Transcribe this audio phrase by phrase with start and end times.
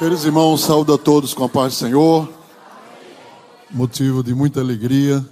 [0.00, 2.26] Queridos irmãos, saúdo a todos com a paz do Senhor.
[3.70, 5.22] Motivo de muita alegria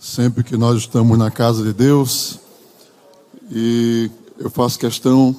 [0.00, 2.40] sempre que nós estamos na casa de Deus.
[3.52, 5.36] E eu faço questão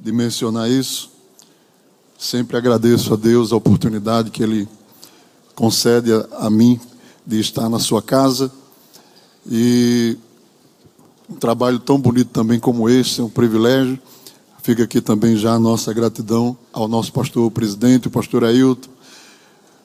[0.00, 1.10] de mencionar isso.
[2.18, 4.66] Sempre agradeço a Deus a oportunidade que Ele
[5.54, 6.80] concede a, mim
[7.26, 8.50] de estar na sua casa.
[9.46, 10.16] E
[11.28, 14.00] um trabalho tão bonito também como este é um privilégio.
[14.62, 18.88] Fica aqui também já a nossa gratidão ao nosso pastor presidente, o pastor Ailton,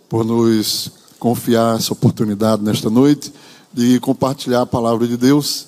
[0.08, 3.34] por nos confiar essa oportunidade nesta noite
[3.74, 5.66] de compartilhar a palavra de Deus.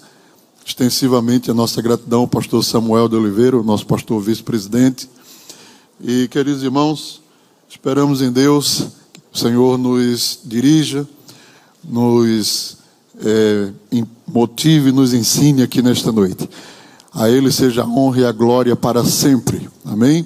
[0.63, 5.09] Extensivamente a nossa gratidão ao pastor Samuel de Oliveira, o nosso pastor vice-presidente.
[5.99, 7.19] E, queridos irmãos,
[7.67, 11.09] esperamos em Deus que o Senhor nos dirija,
[11.83, 12.77] nos
[13.25, 13.71] é,
[14.27, 16.47] motive, nos ensine aqui nesta noite.
[17.19, 19.69] A Ele seja a honra e a glória para sempre.
[19.83, 20.25] Amém?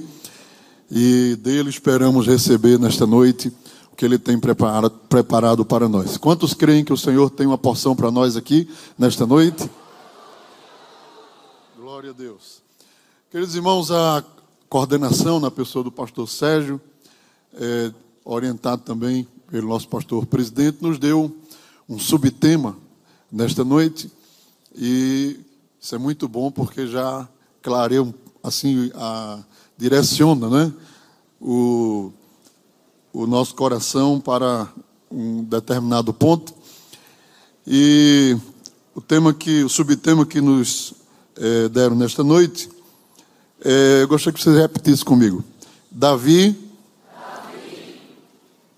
[0.92, 3.52] E dele esperamos receber nesta noite
[3.92, 6.18] o que Ele tem preparado, preparado para nós.
[6.18, 9.68] Quantos creem que o Senhor tem uma porção para nós aqui nesta noite?
[11.76, 12.62] Glória a Deus.
[13.32, 14.24] Queridos irmãos, a
[14.70, 16.80] coordenação na pessoa do pastor Sérgio,
[17.56, 17.92] é,
[18.24, 21.36] orientado também pelo nosso pastor presidente, nos deu
[21.90, 22.78] um subtema
[23.32, 24.12] nesta noite
[24.76, 25.40] e
[25.84, 27.28] isso é muito bom porque já
[27.62, 28.08] clareia
[28.42, 29.40] assim a
[29.78, 30.74] direciona, né?
[31.42, 32.10] O,
[33.12, 34.70] o nosso coração para
[35.12, 36.54] um determinado ponto.
[37.68, 38.38] E
[38.96, 40.94] o tema que, o subtema que nos
[41.36, 42.70] é, deram nesta noite,
[43.62, 45.44] é, eu gostaria que vocês repetissem comigo.
[45.92, 46.56] Davi,
[47.14, 48.00] Davi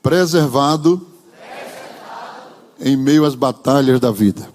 [0.02, 1.06] preservado,
[1.38, 4.55] preservado, em meio às batalhas da vida.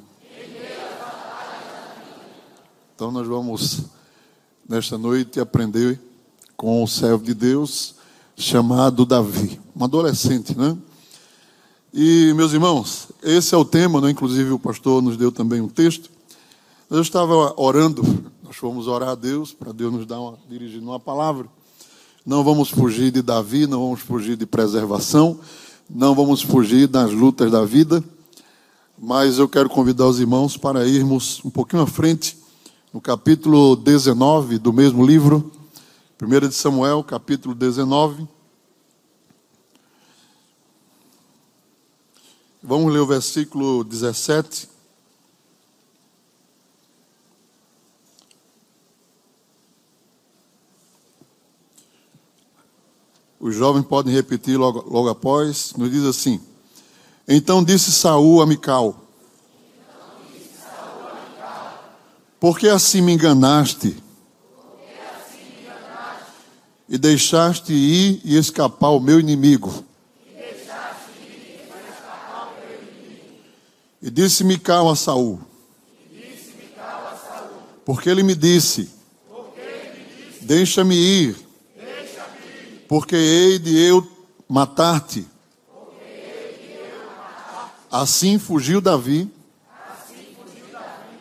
[3.00, 3.84] Então nós vamos,
[4.68, 5.98] nesta noite, aprender
[6.54, 7.94] com o servo de Deus
[8.36, 10.76] chamado Davi, um adolescente, né?
[11.94, 14.10] E, meus irmãos, esse é o tema, né?
[14.10, 16.10] inclusive o pastor nos deu também um texto.
[16.90, 18.02] Eu estava orando,
[18.42, 21.48] nós fomos orar a Deus, para Deus nos dar uma, dirigir uma palavra.
[22.26, 25.40] Não vamos fugir de Davi, não vamos fugir de preservação,
[25.88, 28.04] não vamos fugir das lutas da vida,
[28.98, 32.39] mas eu quero convidar os irmãos para irmos um pouquinho à frente
[32.92, 35.52] no capítulo 19 do mesmo livro,
[36.20, 38.26] 1 de Samuel, capítulo 19.
[42.60, 44.68] Vamos ler o versículo 17.
[53.38, 55.72] Os jovens podem repetir logo, logo após.
[55.74, 56.40] Nos diz assim:
[57.26, 59.09] Então disse Saul a Mical:
[62.40, 63.94] Por que assim me enganaste?
[66.88, 69.84] E deixaste ir e escapar o meu inimigo.
[74.02, 75.38] E disse Mical a Saul.
[77.84, 78.90] Porque ele me disse:
[80.40, 81.36] Deixa-me ir,
[82.88, 84.10] porque hei de eu
[84.48, 85.28] matar-te.
[87.90, 89.30] Assim fugiu Davi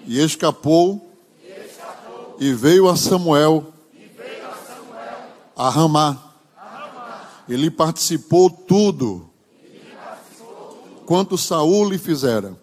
[0.06, 1.09] e escapou
[2.40, 3.74] e veio a Samuel,
[5.56, 6.34] a Ramá.
[7.50, 9.30] Ele participou tudo.
[11.06, 12.56] Quanto Saul lhe fizera.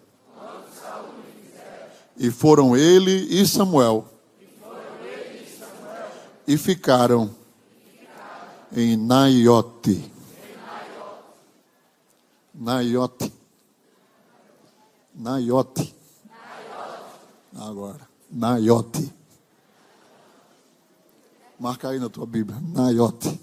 [2.17, 4.05] E foram ele e Samuel.
[6.47, 7.29] E ficaram
[8.71, 10.11] em Naiote.
[12.55, 13.31] Naiote.
[15.13, 15.95] Naiote.
[17.55, 18.07] Agora.
[18.31, 19.16] Naiote.
[21.59, 22.59] Marca aí na tua Bíblia.
[22.61, 23.39] Naiote.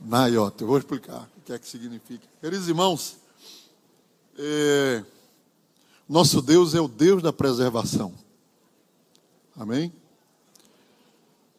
[0.00, 0.62] Naiote.
[0.62, 2.26] Eu vou explicar o que é que significa.
[2.40, 3.16] Queridos irmãos,
[4.38, 5.04] é,
[6.08, 8.14] nosso Deus é o Deus da preservação.
[9.54, 9.92] Amém?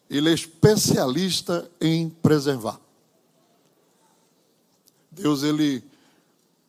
[0.10, 2.80] Ele é especialista em preservar.
[5.12, 5.84] Deus, ele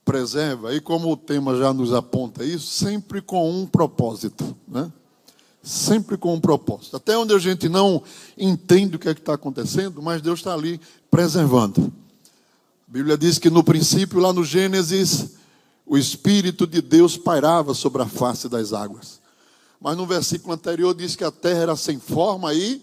[0.05, 4.93] preserva, e como o tema já nos aponta isso, sempre com um propósito, né?
[5.63, 6.97] Sempre com um propósito.
[6.97, 8.03] Até onde a gente não
[8.37, 10.81] entende o que é que está acontecendo, mas Deus está ali
[11.11, 11.93] preservando.
[12.89, 15.37] A Bíblia diz que no princípio, lá no Gênesis,
[15.87, 19.21] o Espírito de Deus pairava sobre a face das águas.
[19.81, 22.83] Mas no versículo anterior diz que a terra era sem forma e.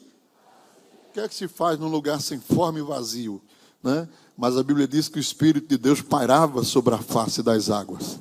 [1.10, 3.42] O que é que se faz num lugar sem forma e vazio?
[3.84, 4.08] Né?
[4.38, 8.20] Mas a Bíblia diz que o Espírito de Deus pairava sobre a face das águas.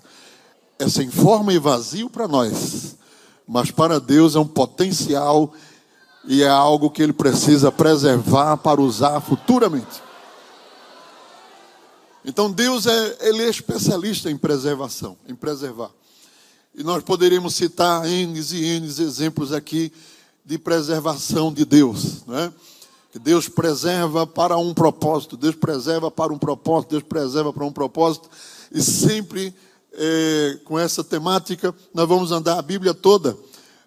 [0.79, 2.97] É sem forma e vazio para nós
[3.49, 5.55] mas para Deus é um potencial
[6.27, 10.03] e é algo que ele precisa preservar para usar futuramente.
[12.23, 15.91] Então Deus é, ele é especialista em preservação, em preservar.
[16.75, 19.91] E nós poderíamos citar N e N exemplos aqui
[20.45, 22.53] de preservação de Deus, né?
[23.11, 27.73] Que Deus preserva para um propósito, Deus preserva para um propósito, Deus preserva para um
[27.73, 28.29] propósito,
[28.71, 29.55] e sempre
[29.99, 33.37] é, com essa temática nós vamos andar a Bíblia toda.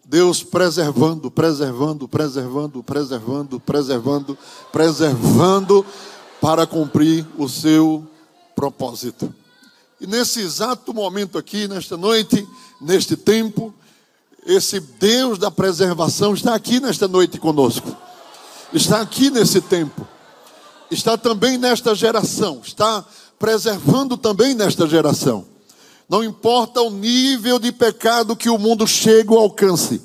[0.03, 4.37] Deus preservando, preservando, preservando, preservando, preservando,
[4.71, 5.85] preservando
[6.41, 8.05] para cumprir o seu
[8.53, 9.33] propósito.
[10.01, 12.45] E nesse exato momento aqui, nesta noite,
[12.81, 13.73] neste tempo,
[14.45, 17.95] esse Deus da preservação está aqui nesta noite conosco.
[18.73, 20.05] Está aqui nesse tempo.
[20.89, 22.59] Está também nesta geração.
[22.65, 23.05] Está
[23.39, 25.45] preservando também nesta geração.
[26.11, 30.01] Não importa o nível de pecado que o mundo chegue ou alcance.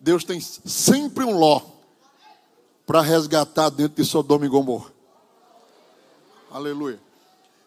[0.00, 1.60] Deus tem sempre um ló
[2.86, 4.90] para resgatar dentro de Sodoma e Gomorra.
[6.50, 6.98] Aleluia.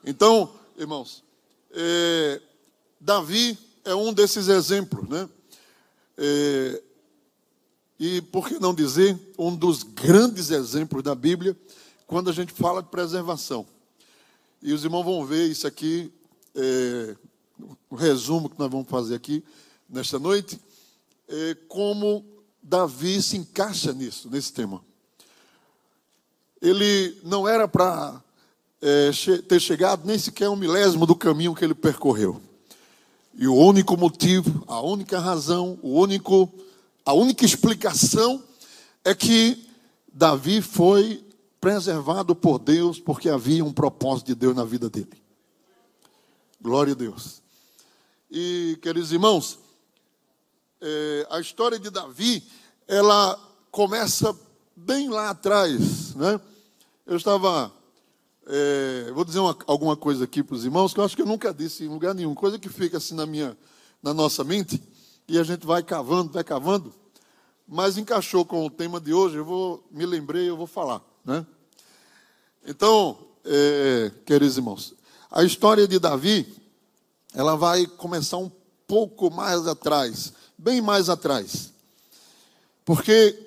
[0.04, 1.24] Então, irmãos,
[1.72, 2.42] é,
[3.00, 5.30] Davi é um desses exemplos, né?
[6.18, 6.82] É,
[8.00, 11.56] e por que não dizer um dos grandes exemplos da Bíblia
[12.08, 13.64] quando a gente fala de preservação?
[14.60, 16.12] E os irmãos vão ver isso aqui,
[16.56, 17.16] é,
[17.90, 19.44] o resumo que nós vamos fazer aqui
[19.90, 20.60] nesta noite,
[21.28, 22.26] é, como
[22.62, 24.84] Davi se encaixa nisso, nesse tema.
[26.62, 28.22] Ele não era para
[28.82, 29.12] é,
[29.48, 32.42] ter chegado nem sequer um milésimo do caminho que ele percorreu.
[33.34, 36.52] E o único motivo, a única razão, o único,
[37.06, 38.44] a única explicação
[39.04, 39.68] é que
[40.12, 41.24] Davi foi
[41.60, 45.22] preservado por Deus porque havia um propósito de Deus na vida dele.
[46.62, 47.45] Glória a Deus.
[48.30, 49.60] E, queridos irmãos,
[50.82, 52.44] é, a história de Davi,
[52.88, 53.40] ela
[53.72, 54.36] começa
[54.76, 56.40] bem lá atrás, né?
[57.06, 57.72] Eu estava
[58.48, 61.26] é, vou dizer uma, alguma coisa aqui para os irmãos que eu acho que eu
[61.26, 63.58] nunca disse em lugar nenhum, coisa que fica assim na minha,
[64.04, 64.82] na nossa mente
[65.28, 66.94] e a gente vai cavando, vai cavando,
[67.68, 69.38] mas encaixou com o tema de hoje.
[69.38, 71.44] Eu vou me lembrei, eu vou falar, né?
[72.68, 74.94] Então, é, queridos irmãos,
[75.32, 76.56] a história de Davi,
[77.36, 78.50] ela vai começar um
[78.88, 81.74] pouco mais atrás, bem mais atrás,
[82.86, 83.38] porque,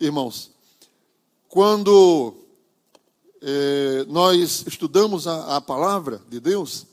[0.00, 0.50] irmãos,
[1.48, 2.34] quando
[3.40, 6.86] é, nós estudamos a, a, palavra de Deus,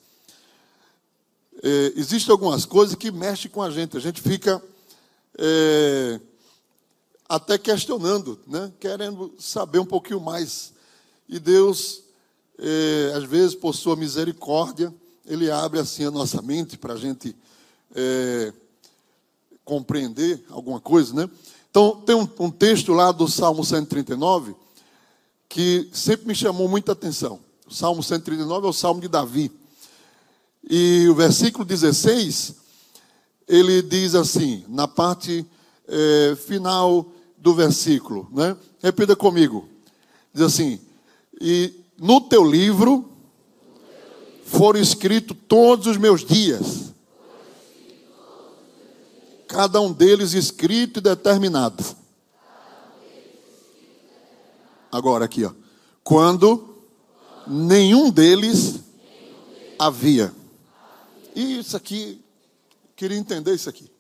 [1.64, 3.98] é, existem algumas coisas que mexem com a gente.
[3.98, 4.62] A gente fica
[5.38, 6.20] é,
[7.28, 8.72] até questionando, né?
[8.80, 10.74] querendo saber um pouquinho mais.
[11.28, 12.04] E Deus,
[13.16, 14.94] às vezes, por sua misericórdia,
[15.26, 17.36] Ele abre assim a nossa mente para a gente
[17.96, 18.54] é,
[19.64, 21.30] compreender alguma coisa, né?
[21.70, 24.56] Então, tem um, um texto lá do Salmo 139
[25.50, 27.40] que sempre me chamou muita atenção.
[27.68, 29.52] O Salmo 139 é o Salmo de Davi.
[30.70, 32.56] E o versículo 16,
[33.48, 35.46] ele diz assim, na parte
[35.88, 38.56] é, final do versículo, né?
[38.82, 39.68] Repita comigo.
[40.34, 40.80] Diz assim:
[41.40, 43.10] E no teu livro
[44.46, 46.94] foram escritos todos os meus dias,
[49.48, 51.84] cada um deles escrito e determinado
[54.96, 55.52] Agora aqui, ó.
[56.02, 56.78] Quando
[57.46, 58.80] nenhum deles
[59.78, 60.34] havia.
[61.36, 62.22] E isso aqui,
[62.96, 63.92] queria entender isso aqui.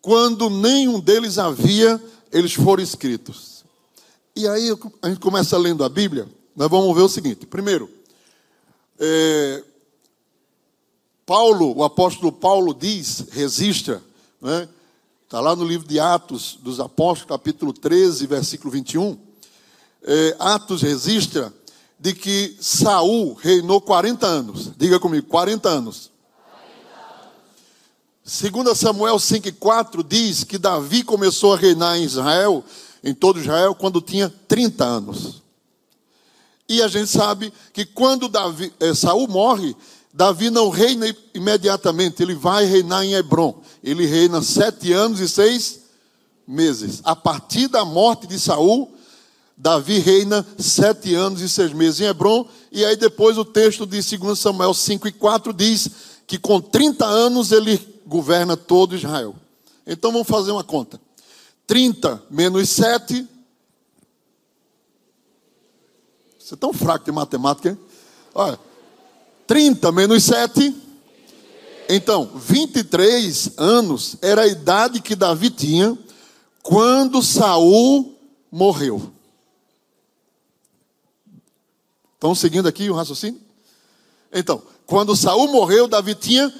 [0.00, 3.62] Quando nenhum deles havia, eles foram escritos.
[4.34, 4.70] E aí
[5.02, 6.26] a gente começa lendo a Bíblia,
[6.56, 7.44] nós vamos ver o seguinte.
[7.44, 7.90] Primeiro,
[8.98, 9.62] é,
[11.26, 14.02] Paulo, o apóstolo Paulo diz, resista,
[14.40, 14.68] né?
[15.24, 19.18] Está lá no livro de Atos dos Apóstolos, capítulo 13, versículo 21
[20.04, 21.52] é, Atos registra
[21.98, 24.70] de que Saul reinou 40 anos.
[24.76, 26.10] Diga comigo, 40 anos.
[28.24, 32.64] 2 Samuel 5,4 diz que Davi começou a reinar em Israel,
[33.02, 35.42] em todo Israel, quando tinha 30 anos.
[36.68, 39.76] E a gente sabe que quando Davi, é, Saul morre,
[40.12, 43.60] Davi não reina imediatamente, ele vai reinar em Hebron.
[43.82, 45.80] Ele reina sete anos e seis
[46.46, 47.00] meses.
[47.04, 48.94] A partir da morte de Saul,
[49.56, 54.00] Davi reina sete anos e seis meses em Hebron, e aí depois o texto de
[54.16, 55.88] 2 Samuel 5 e 4 diz
[56.26, 59.34] que com 30 anos ele governa todo Israel.
[59.86, 61.00] Então vamos fazer uma conta.
[61.66, 63.26] 30 menos 7.
[66.44, 67.78] Você é tão fraco de matemática, hein?
[68.34, 68.60] Olha,
[69.46, 70.76] 30 menos 7.
[71.88, 75.96] Então, 23 anos era a idade que Davi tinha
[76.62, 78.14] quando Saul
[78.52, 79.10] morreu.
[82.12, 83.40] Estão seguindo aqui o raciocínio?
[84.30, 86.52] Então, quando Saul morreu, Davi tinha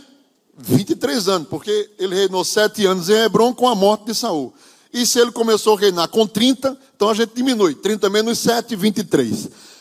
[0.56, 4.54] 23 anos, porque ele reinou sete anos em Hebron com a morte de Saul.
[4.90, 7.74] E se ele começou a reinar com 30, então a gente diminui.
[7.74, 9.73] 30 menos 7, 23.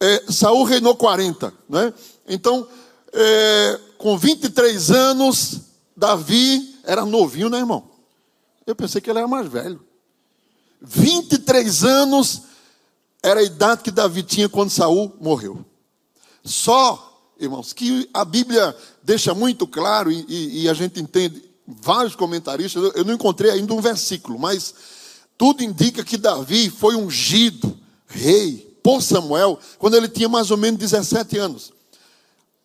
[0.00, 1.92] É, Saul reinou 40, né?
[2.28, 2.66] Então,
[3.12, 5.60] é, com 23 anos,
[5.96, 7.90] Davi era novinho, né, irmão?
[8.66, 9.80] Eu pensei que ele era mais velho.
[10.80, 12.42] 23 anos
[13.22, 15.64] era a idade que Davi tinha quando Saul morreu.
[16.44, 22.14] Só, irmãos, que a Bíblia deixa muito claro, e, e, e a gente entende, vários
[22.14, 24.74] comentaristas, eu, eu não encontrei ainda um versículo, mas
[25.36, 27.76] tudo indica que Davi foi ungido
[28.06, 31.74] rei por Samuel quando ele tinha mais ou menos 17 anos.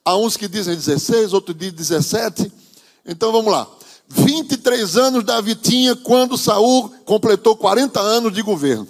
[0.06, 2.50] Há uns que dizem 16, outros dizem 17.
[3.06, 3.70] Então vamos lá.
[4.08, 8.88] 23 anos Davi tinha quando Saul completou 40 anos de governo.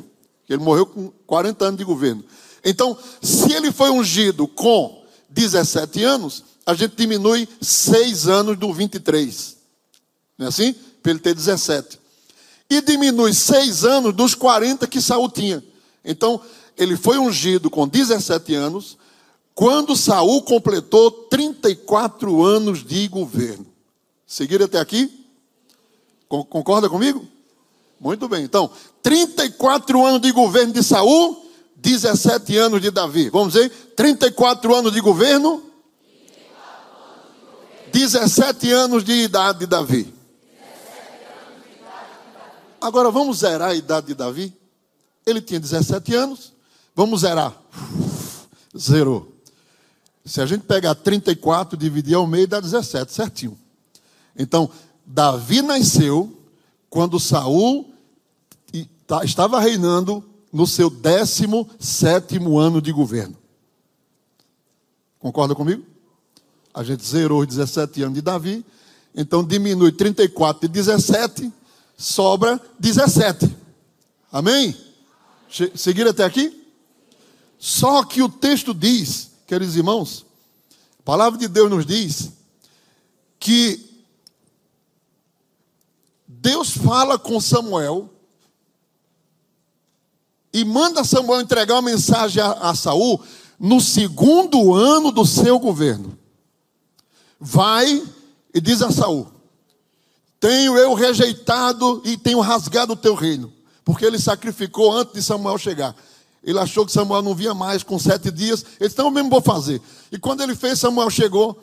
[0.47, 2.23] Ele morreu com 40 anos de governo.
[2.63, 9.57] Então, se ele foi ungido com 17 anos, a gente diminui 6 anos do 23.
[10.37, 10.75] Não é assim?
[11.01, 11.99] Para ele ter 17.
[12.69, 15.63] E diminui 6 anos dos 40 que Saul tinha.
[16.05, 16.39] Então,
[16.77, 18.97] ele foi ungido com 17 anos,
[19.53, 23.65] quando Saul completou 34 anos de governo.
[24.25, 25.25] Seguiram até aqui?
[26.27, 27.27] Concorda comigo?
[27.99, 28.43] Muito bem.
[28.43, 33.29] Então, 34 anos de governo de Saul, 17 anos de Davi.
[33.29, 35.63] Vamos dizer, 34 anos de governo,
[37.91, 40.13] 17 anos de idade de Davi.
[42.81, 44.53] Agora vamos zerar a idade de Davi.
[45.25, 46.52] Ele tinha 17 anos.
[46.95, 47.55] Vamos zerar.
[48.77, 49.33] Zerou.
[50.25, 53.57] Se a gente pegar 34 e dividir ao meio, dá 17, certinho.
[54.37, 54.69] Então,
[55.05, 56.39] Davi nasceu
[56.89, 57.93] quando Saul
[59.23, 63.35] estava reinando no seu 17 ano de governo.
[65.19, 65.83] Concorda comigo?
[66.73, 68.65] A gente zerou os 17 anos de Davi,
[69.15, 71.51] então diminui 34 de 17,
[71.97, 73.55] sobra 17.
[74.31, 74.75] Amém?
[75.75, 76.62] Seguir até aqui?
[77.65, 80.25] Só que o texto diz, queridos irmãos,
[80.99, 82.33] a palavra de Deus nos diz
[83.39, 84.03] que
[86.27, 88.09] Deus fala com Samuel
[90.51, 93.23] e manda Samuel entregar uma mensagem a, a Saul
[93.57, 96.19] no segundo ano do seu governo.
[97.39, 98.03] Vai
[98.53, 99.31] e diz a Saul:
[100.37, 103.53] Tenho eu rejeitado e tenho rasgado o teu reino,
[103.85, 105.95] porque ele sacrificou antes de Samuel chegar.
[106.43, 108.63] Ele achou que Samuel não vinha mais com sete dias.
[108.79, 109.81] Ele disse: Então eu mesmo vou fazer.
[110.11, 111.57] E quando ele fez, Samuel chegou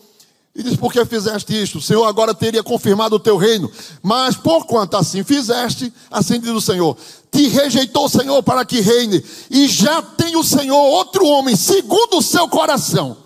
[0.54, 1.78] e disse: Por que fizeste isto?
[1.78, 3.70] O Senhor agora teria confirmado o teu reino.
[4.02, 6.96] Mas por quanto assim fizeste, assim diz o Senhor:
[7.30, 12.18] Te rejeitou o Senhor para que reine, e já tem o Senhor outro homem, segundo
[12.18, 13.16] o seu coração.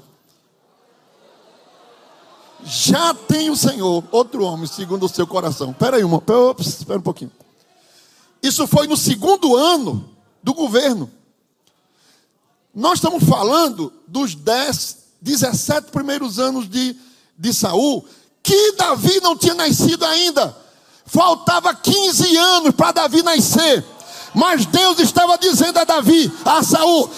[2.64, 5.70] Já tem o Senhor outro homem, segundo o seu coração.
[5.70, 6.22] Espera aí, uma,
[6.58, 7.30] espera um pouquinho.
[8.42, 10.10] Isso foi no segundo ano
[10.42, 11.10] do governo.
[12.74, 16.96] Nós estamos falando dos 10, 17 primeiros anos de
[17.36, 18.04] de Saul,
[18.42, 20.56] que Davi não tinha nascido ainda.
[21.06, 23.84] Faltava 15 anos para Davi nascer.
[24.34, 27.08] Mas Deus estava dizendo a Davi, a Saul: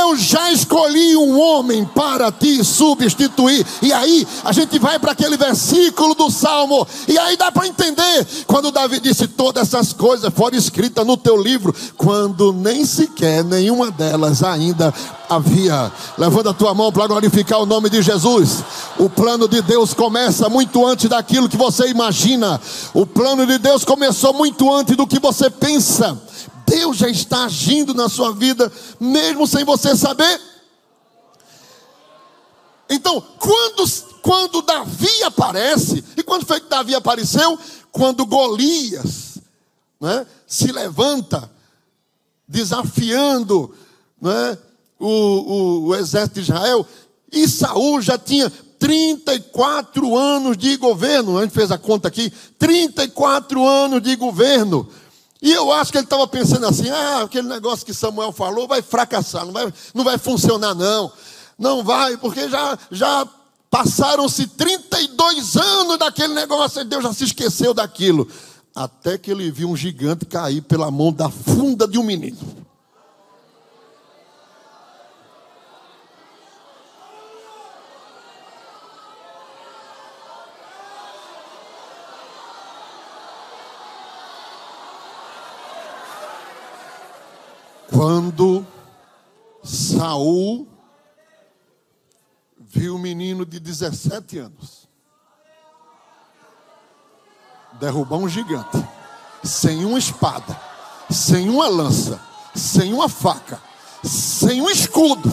[0.00, 3.66] Eu já escolhi um homem para te substituir.
[3.82, 8.26] E aí a gente vai para aquele versículo do Salmo, e aí dá para entender
[8.46, 13.90] quando Davi disse: Todas essas coisas foram escritas no teu livro, quando nem sequer nenhuma
[13.90, 14.94] delas ainda
[15.28, 15.90] havia.
[16.16, 18.62] Levanta a tua mão para glorificar o nome de Jesus.
[18.98, 22.60] O plano de Deus começa muito antes daquilo que você imagina.
[22.94, 26.20] O plano de Deus começou muito antes do que você pensa.
[26.72, 30.40] Deus já está agindo na sua vida, mesmo sem você saber.
[32.88, 33.84] Então, quando,
[34.22, 37.58] quando Davi aparece, e quando foi que Davi apareceu?
[37.90, 39.38] Quando Golias
[40.00, 41.50] né, se levanta,
[42.48, 43.74] desafiando
[44.18, 44.56] né,
[44.98, 46.86] o, o, o exército de Israel,
[47.30, 53.62] e Saul já tinha 34 anos de governo, a gente fez a conta aqui, 34
[53.62, 54.88] anos de governo.
[55.42, 58.80] E eu acho que ele estava pensando assim: ah, aquele negócio que Samuel falou vai
[58.80, 61.12] fracassar, não vai, não vai funcionar, não.
[61.58, 63.28] Não vai, porque já, já
[63.68, 68.28] passaram-se 32 anos daquele negócio e Deus já se esqueceu daquilo.
[68.74, 72.38] Até que ele viu um gigante cair pela mão da funda de um menino.
[87.92, 88.66] Quando
[89.62, 90.66] Saul
[92.58, 94.88] viu um menino de 17 anos
[97.78, 98.82] derrubar um gigante,
[99.42, 100.58] sem uma espada,
[101.10, 102.20] sem uma lança,
[102.54, 103.60] sem uma faca,
[104.02, 105.30] sem um escudo,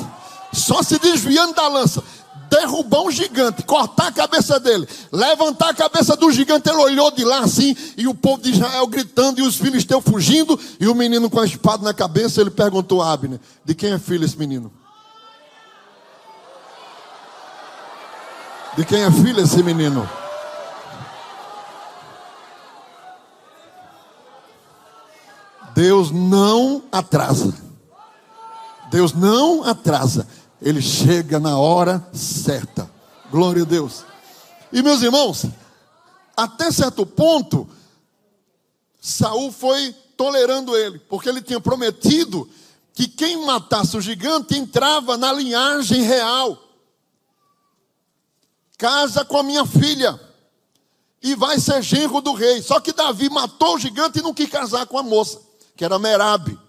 [0.52, 2.04] só se desviando da lança,
[2.50, 7.24] derrubar um gigante, cortar a cabeça dele, levantar a cabeça do gigante, ele olhou de
[7.24, 11.30] lá assim, e o povo de Israel gritando, e os filisteus fugindo, e o menino
[11.30, 14.72] com a espada na cabeça, ele perguntou a Abner, de quem é filho esse menino?
[18.76, 20.10] De quem é filho esse menino?
[25.76, 27.54] Deus não atrasa.
[28.90, 30.28] Deus não atrasa.
[30.62, 32.90] Ele chega na hora certa.
[33.32, 34.04] Glória a Deus.
[34.72, 35.46] E meus irmãos,
[36.36, 37.68] até certo ponto,
[39.00, 42.50] Saul foi tolerando ele, porque ele tinha prometido
[42.94, 46.62] que quem matasse o gigante entrava na linhagem real.
[48.78, 50.20] Casa com a minha filha
[51.22, 52.62] e vai ser genro do rei.
[52.62, 55.40] Só que Davi matou o gigante e não quis casar com a moça,
[55.76, 56.60] que era Merabe.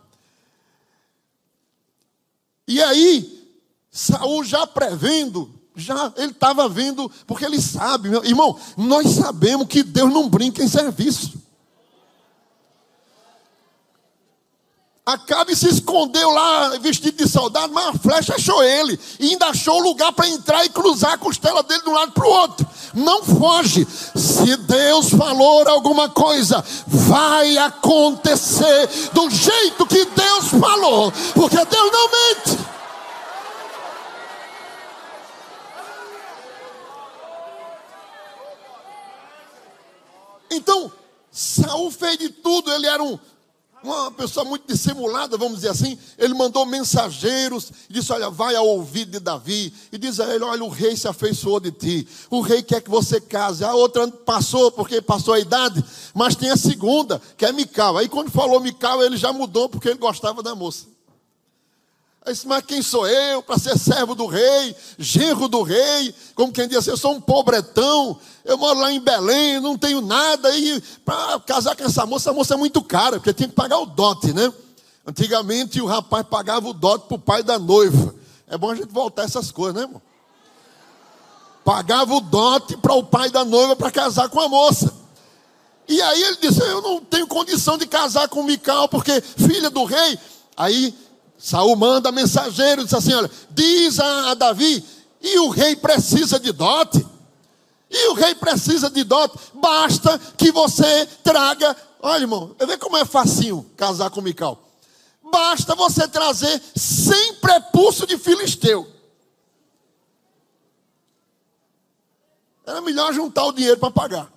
[2.66, 3.39] E aí,
[4.00, 9.82] Saul já prevendo, já ele estava vendo, porque ele sabe, meu irmão, nós sabemos que
[9.82, 11.38] Deus não brinca em serviço.
[15.04, 18.98] Acabe se escondeu lá vestido de soldado, mas a flecha achou ele.
[19.18, 22.26] E ainda achou lugar para entrar e cruzar a costela dele de um lado para
[22.26, 22.66] o outro.
[22.94, 23.86] Não foge.
[24.14, 31.12] Se Deus falou alguma coisa, vai acontecer do jeito que Deus falou.
[31.34, 32.59] Porque Deus não mente.
[40.60, 40.92] Então,
[41.32, 43.18] Saul fez de tudo, ele era um,
[43.82, 45.98] uma pessoa muito dissimulada, vamos dizer assim.
[46.18, 50.44] Ele mandou mensageiros e disse: Olha, vai ao ouvido de Davi e diz a ele:
[50.44, 53.64] Olha, o rei se afeiçoou de ti, o rei quer que você case.
[53.64, 55.82] A outra passou, porque passou a idade,
[56.14, 57.96] mas tem a segunda, que é Mical.
[57.96, 60.89] Aí quando falou Mical, ele já mudou, porque ele gostava da moça.
[62.24, 66.14] Aí disse, mas quem sou eu para ser servo do rei, genro do rei?
[66.34, 70.02] Como quem diz assim, eu sou um pobretão, eu moro lá em Belém, não tenho
[70.02, 70.54] nada.
[70.54, 73.78] E para casar com essa moça, a moça é muito cara, porque tinha que pagar
[73.78, 74.52] o dote, né?
[75.06, 78.14] Antigamente o rapaz pagava o dote para o pai da noiva.
[78.46, 80.02] É bom a gente voltar essas coisas, né, irmão?
[81.64, 84.92] Pagava o dote para o pai da noiva para casar com a moça.
[85.88, 89.84] E aí ele disse: Eu não tenho condição de casar com Mical, porque filha do
[89.84, 90.18] rei.
[90.56, 90.94] Aí
[91.40, 94.84] Saul manda mensageiro, diz assim: olha, diz a, a Davi,
[95.22, 97.04] e o rei precisa de dote.
[97.90, 101.74] E o rei precisa de dote, basta que você traga.
[102.00, 104.62] Olha, irmão, vê como é facinho casar com Mical.
[105.32, 108.86] Basta você trazer sem prepulso de filisteu.
[112.66, 114.32] Era melhor juntar o dinheiro para pagar.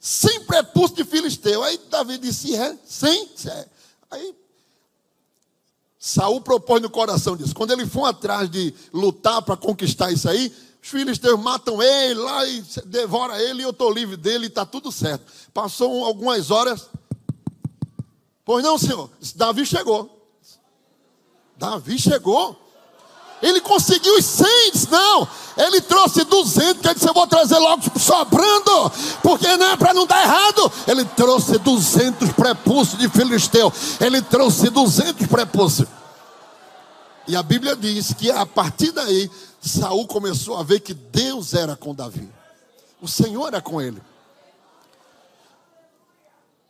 [0.00, 1.62] Sem prepulso de filisteu.
[1.62, 3.30] Aí Davi disse: é, sem.
[3.46, 3.68] É.
[4.10, 4.34] Aí
[6.06, 7.54] Saul propôs no coração disso.
[7.54, 12.44] Quando ele for atrás de lutar para conquistar isso aí, os filisteus matam ele lá
[12.44, 15.24] e devora ele, e eu estou livre dele está tudo certo.
[15.54, 16.90] Passou algumas horas.
[18.44, 19.08] Pois não, senhor.
[19.34, 20.28] Davi chegou.
[21.56, 22.54] Davi chegou.
[23.44, 24.46] Ele conseguiu os 100,
[24.90, 25.28] não.
[25.54, 28.90] Ele trouxe 200, quer dizer, eu vou trazer logo sobrando,
[29.22, 30.72] porque não é para não dar errado.
[30.88, 33.70] Ele trouxe 200 prepulsos de filisteu.
[34.00, 35.86] Ele trouxe 200 prepulsos.
[37.28, 39.30] E a Bíblia diz que a partir daí,
[39.60, 42.26] Saul começou a ver que Deus era com Davi.
[42.98, 44.00] O Senhor era com ele.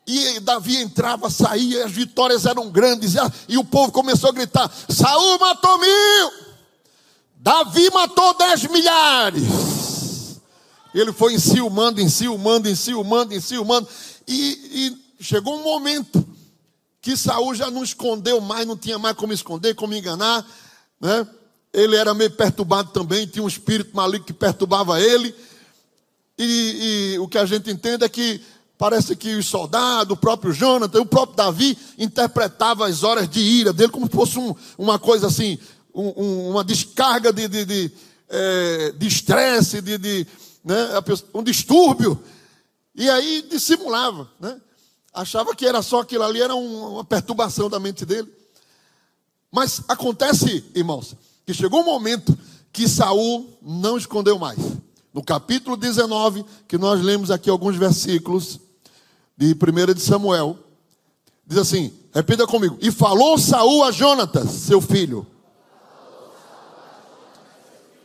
[0.04, 3.14] E Davi entrava, saía, as vitórias eram grandes,
[3.48, 6.53] e o povo começou a gritar: Saul matou mil,
[7.44, 10.40] Davi matou dez milhares.
[10.94, 13.86] Ele foi enciumando, enciumando, enciumando, enciumando.
[14.26, 16.26] E, e chegou um momento
[17.02, 20.42] que Saul já não escondeu mais, não tinha mais como esconder, como enganar,
[20.98, 21.26] né?
[21.70, 25.34] Ele era meio perturbado também, tinha um espírito maligno que perturbava ele.
[26.38, 28.40] E, e o que a gente entende é que
[28.78, 33.70] parece que os soldados, o próprio Jonathan, o próprio Davi interpretava as horas de ira
[33.70, 35.58] dele como se fosse um, uma coisa assim,
[35.94, 37.92] um, um, uma descarga de de, de,
[38.28, 40.26] é, de estresse, de, de
[40.64, 40.76] né,
[41.32, 42.22] um distúrbio.
[42.94, 44.60] E aí dissimulava, né?
[45.12, 48.28] Achava que era só aquilo ali, era uma perturbação da mente dele.
[49.50, 51.14] Mas acontece, irmãos,
[51.46, 52.36] que chegou um momento
[52.72, 54.58] que Saul não escondeu mais.
[55.12, 58.58] No capítulo 19, que nós lemos aqui alguns versículos
[59.36, 60.58] de 1 de Samuel,
[61.46, 62.78] Diz assim, repita comigo.
[62.80, 65.26] E falou Saul a Jonatas, seu filho,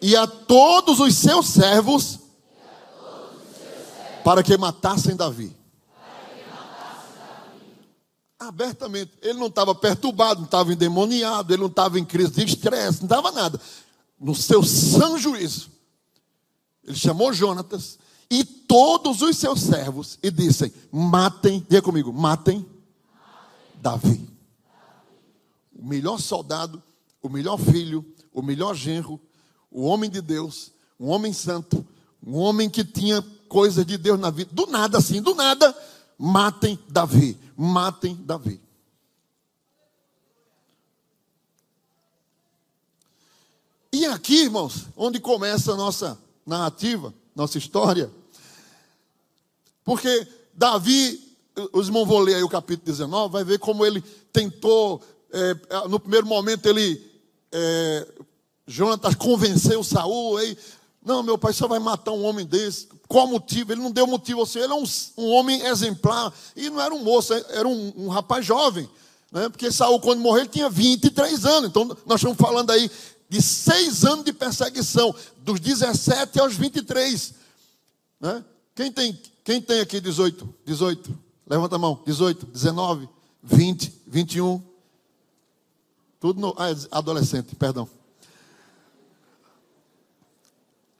[0.02, 2.20] e a todos os seus servos,
[4.24, 5.56] para que matassem Davi.
[8.40, 13.00] Abertamente, ele não estava perturbado, não estava endemoniado, ele não estava em crise de estresse,
[13.00, 13.60] não estava nada.
[14.20, 15.70] No seu sã juízo,
[16.84, 22.66] ele chamou Jonatas e todos os seus servos e disse: Matem, diga comigo, matem
[23.76, 24.30] Davi.
[25.74, 26.82] O melhor soldado,
[27.22, 29.20] o melhor filho, o melhor genro,
[29.72, 31.86] o homem de Deus, um homem santo,
[32.26, 34.52] um homem que tinha coisas de Deus na vida.
[34.54, 35.76] Do nada, assim, do nada,
[36.18, 38.62] matem Davi, matem Davi.
[43.92, 48.12] E aqui, irmãos, onde começa a nossa narrativa, nossa história,
[49.84, 51.30] porque Davi
[51.74, 54.02] os irmãos vão ler aí o capítulo 19, vai ver como ele
[54.32, 55.02] tentou,
[55.32, 55.56] é,
[55.88, 57.02] no primeiro momento ele,
[57.52, 58.08] é,
[58.70, 60.56] Jonatas convenceu Saul, aí,
[61.04, 62.88] não, meu pai só vai matar um homem desse.
[63.08, 63.72] Qual motivo?
[63.72, 64.84] Ele não deu motivo, seja, ele é um,
[65.18, 68.88] um homem exemplar, e não era um moço, era um, um rapaz jovem,
[69.32, 69.50] né?
[69.50, 72.92] porque Saul, quando morreu, ele tinha 23 anos, então nós estamos falando aí
[73.28, 77.34] de seis anos de perseguição, dos 17 aos 23.
[78.20, 78.46] Né?
[78.76, 80.48] Quem, tem, quem tem aqui 18?
[80.66, 81.18] 18?
[81.48, 82.00] Levanta a mão.
[82.06, 83.10] 18, 19,
[83.42, 84.62] 20, 21.
[86.20, 86.56] Tudo no.
[86.58, 87.90] Ah, adolescente, perdão.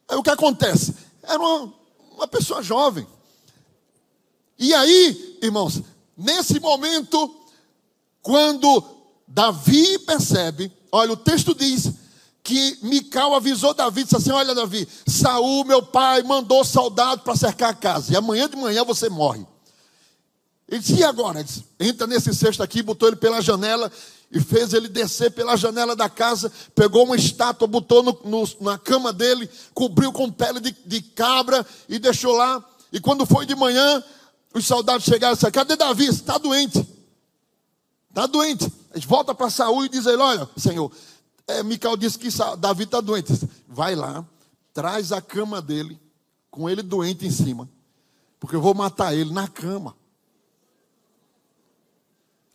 [0.10, 0.96] Aí o que acontece?
[1.22, 1.74] Era uma,
[2.16, 3.06] uma pessoa jovem.
[4.58, 5.82] E aí, irmãos,
[6.18, 7.34] nesse momento,
[8.22, 8.84] quando
[9.28, 11.94] Davi percebe, olha, o texto diz
[12.44, 17.70] que Mical avisou Davi, disse assim: Olha, Davi, Saul, meu pai, mandou soldado para cercar
[17.70, 19.46] a casa, e amanhã de manhã você morre.
[20.68, 21.40] Ele disse, e agora?
[21.40, 23.92] Ele disse, entra nesse cesto aqui, botou ele pela janela
[24.32, 28.78] e fez ele descer pela janela da casa, pegou uma estátua, botou no, no, na
[28.78, 32.64] cama dele, cobriu com pele de, de, cabra e deixou lá.
[32.92, 34.04] E quando foi de manhã,
[34.54, 36.06] os soldados chegaram e disseram, cadê Davi?
[36.06, 36.88] Está doente.
[38.10, 38.72] Está doente.
[38.94, 40.92] Eles voltam para Saul e dizem, olha, Senhor,
[41.48, 43.34] é, Micael disse que Davi está doente.
[43.68, 44.24] Vai lá,
[44.74, 46.00] traz a cama dele,
[46.52, 47.68] com ele doente em cima,
[48.40, 49.96] porque eu vou matar ele na cama.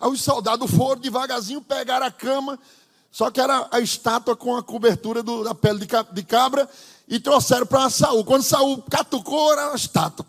[0.05, 2.59] Aí os soldados foram devagarzinho, pegaram a cama,
[3.11, 6.69] só que era a estátua com a cobertura do, da pele de cabra,
[7.09, 8.23] e trouxeram para Saul.
[8.23, 10.27] Quando Saul catucou, era a estátua.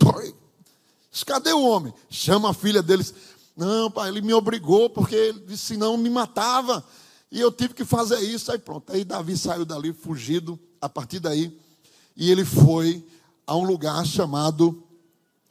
[1.26, 1.94] Cadê o homem?
[2.10, 3.14] Chama a filha deles.
[3.58, 6.82] Não, pai, ele me obrigou, porque ele disse, senão me matava.
[7.30, 8.54] E eu tive que fazer isso.
[8.54, 8.94] Aí pronto.
[8.94, 11.60] Aí Davi saiu dali, fugido, a partir daí.
[12.16, 13.06] E ele foi
[13.46, 14.82] a um lugar chamado,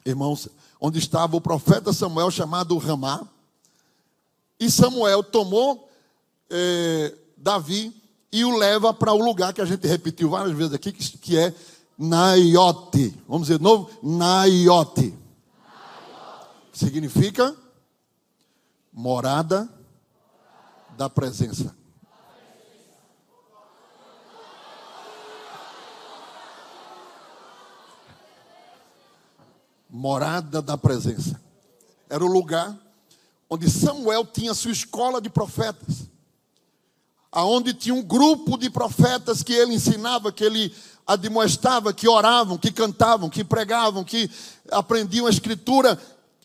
[0.03, 0.49] irmãos,
[0.81, 3.27] onde estava o profeta Samuel, chamado Ramá.
[4.59, 5.89] E Samuel tomou
[6.49, 7.93] é, Davi
[8.31, 11.37] e o leva para o lugar que a gente repetiu várias vezes aqui, que, que
[11.37, 11.53] é
[11.97, 13.17] Naiote.
[13.27, 13.89] Vamos dizer de novo?
[14.01, 15.17] Naiote.
[16.73, 17.55] Significa
[18.91, 19.69] morada
[20.97, 21.75] da presença.
[29.89, 31.41] Morada da presença.
[32.09, 32.77] Era o lugar
[33.49, 36.09] onde Samuel tinha sua escola de profetas,
[37.31, 40.73] aonde tinha um grupo de profetas que ele ensinava, que ele
[41.05, 44.29] admoestava, que oravam, que cantavam, que pregavam, que
[44.71, 45.99] aprendiam a escritura.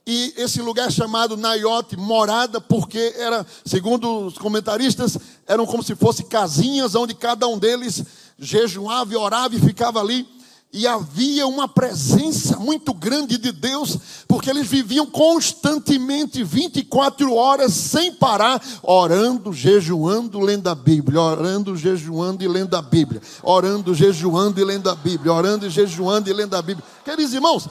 [0.06, 6.26] E esse lugar chamado Naiote, morada, porque era, segundo os comentaristas, eram como se fossem
[6.26, 8.04] casinhas onde cada um deles
[8.38, 10.26] jejuava e orava e ficava ali
[10.72, 18.12] e havia uma presença muito grande de Deus, porque eles viviam constantemente 24 horas sem
[18.14, 24.64] parar, orando, jejuando, lendo a Bíblia, orando, jejuando e lendo a Bíblia, orando, jejuando e
[24.64, 26.86] lendo a Bíblia, orando, jejuando e lendo a Bíblia.
[27.04, 27.68] Queridos irmãos,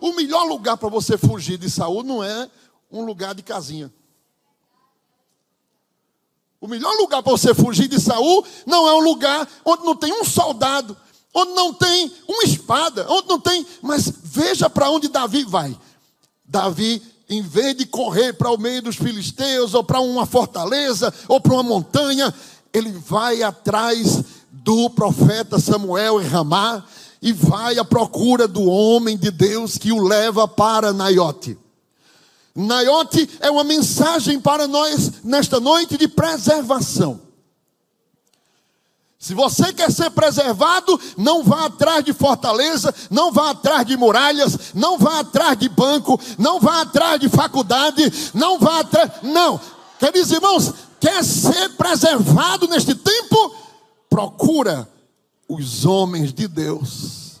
[0.00, 2.48] o melhor lugar para você fugir de Saul não é
[2.90, 3.92] um lugar de casinha.
[6.60, 10.12] O melhor lugar para você fugir de Saul não é um lugar onde não tem
[10.12, 10.96] um soldado
[11.38, 15.76] onde não tem uma espada, onde não tem, mas veja para onde Davi vai.
[16.44, 21.40] Davi, em vez de correr para o meio dos filisteus, ou para uma fortaleza, ou
[21.40, 22.34] para uma montanha,
[22.72, 26.84] ele vai atrás do profeta Samuel em Ramá
[27.20, 31.58] e vai à procura do homem de Deus que o leva para Naiote.
[32.54, 37.27] Naiote é uma mensagem para nós nesta noite de preservação.
[39.28, 44.72] Se você quer ser preservado, não vá atrás de fortaleza, não vá atrás de muralhas,
[44.74, 49.10] não vá atrás de banco, não vá atrás de faculdade, não vá atrás.
[49.22, 49.60] Não.
[49.98, 53.54] Queridos irmãos, quer ser preservado neste tempo?
[54.08, 54.88] Procura
[55.46, 57.38] os homens de Deus.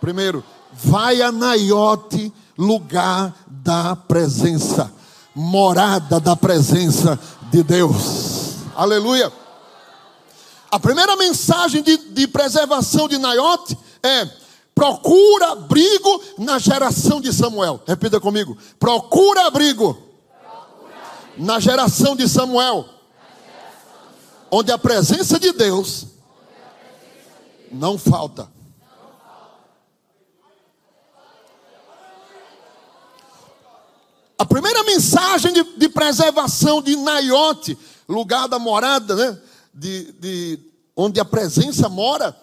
[0.00, 4.92] Primeiro, vai a Naiote, lugar da presença,
[5.32, 7.16] morada da presença
[7.52, 8.54] de Deus.
[8.74, 9.43] Aleluia.
[10.74, 14.28] A primeira mensagem de, de preservação de Naiote é:
[14.74, 17.80] procura abrigo na geração de Samuel.
[17.86, 19.96] Repita comigo: procura abrigo,
[21.38, 22.88] na geração de Samuel,
[24.50, 26.06] onde a presença de Deus
[27.70, 28.50] não falta.
[34.36, 39.40] A primeira mensagem de, de preservação de Naiote, lugar da morada, né?
[39.74, 40.58] De, de
[40.96, 42.36] onde a presença mora.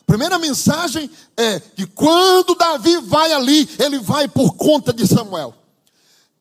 [0.00, 5.54] A primeira mensagem é que quando Davi vai ali, ele vai por conta de Samuel.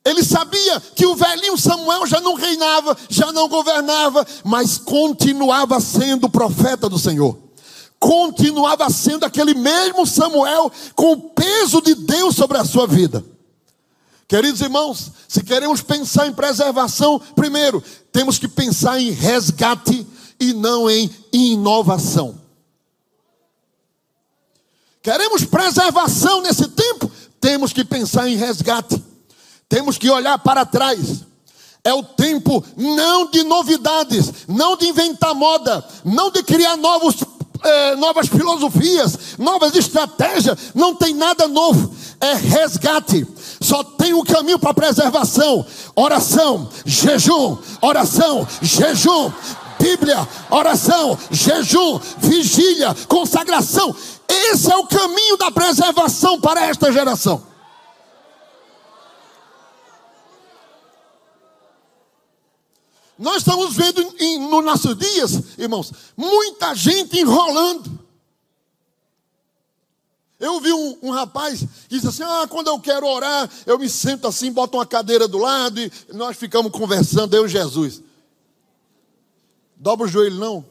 [0.06, 6.30] Ele sabia que o velhinho Samuel já não reinava, já não governava, mas continuava sendo
[6.30, 7.40] profeta do Senhor.
[8.00, 13.26] Continuava sendo aquele mesmo Samuel com o peso de Deus sobre a sua vida.
[14.28, 20.06] Queridos irmãos, se queremos pensar em preservação, primeiro, temos que pensar em resgate
[20.40, 22.40] e não em inovação.
[25.02, 29.04] Queremos preservação nesse tempo, temos que pensar em resgate.
[29.70, 31.24] Temos que olhar para trás.
[31.84, 37.18] É o tempo não de novidades, não de inventar moda, não de criar novos
[37.64, 43.28] é, novas filosofias, novas estratégias, não tem nada novo, é resgate.
[43.62, 45.66] Só tem um caminho para preservação:
[45.96, 49.32] oração, jejum, oração, jejum,
[49.80, 53.96] Bíblia, oração, jejum, vigília, consagração.
[54.28, 57.55] Esse é o caminho da preservação para esta geração.
[63.18, 68.06] Nós estamos vendo em, nos nossos dias, irmãos, muita gente enrolando.
[70.38, 73.88] Eu vi um, um, rapaz que disse assim: Ah, quando eu quero orar, eu me
[73.88, 78.02] sento assim, boto uma cadeira do lado e nós ficamos conversando, eu e Jesus.
[79.78, 80.66] Dobra o joelho, não.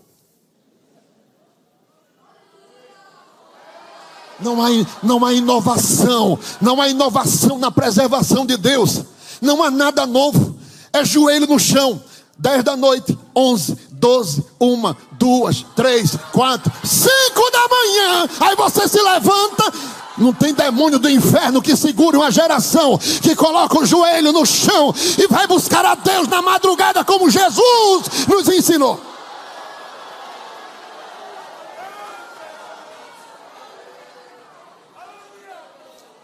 [4.38, 4.68] Não há,
[5.02, 9.02] não há inovação, não há inovação na preservação de Deus,
[9.40, 10.58] não há nada novo,
[10.92, 12.02] é joelho no chão,
[12.38, 18.28] 10 da noite, 11, 12, 1, 2, 3, 4, 5 da manhã.
[18.40, 19.72] Aí você se levanta.
[20.16, 24.94] Não tem demônio do inferno que segure uma geração que coloca o joelho no chão
[25.18, 29.00] e vai buscar a Deus na madrugada, como Jesus nos ensinou.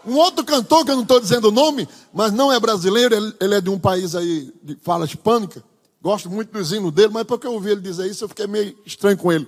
[0.05, 3.55] Um outro cantor, que eu não estou dizendo o nome, mas não é brasileiro, ele
[3.55, 5.63] é de um país aí de fala hispânica.
[6.01, 8.75] Gosto muito do hino dele, mas porque eu ouvi ele dizer isso, eu fiquei meio
[8.85, 9.47] estranho com ele.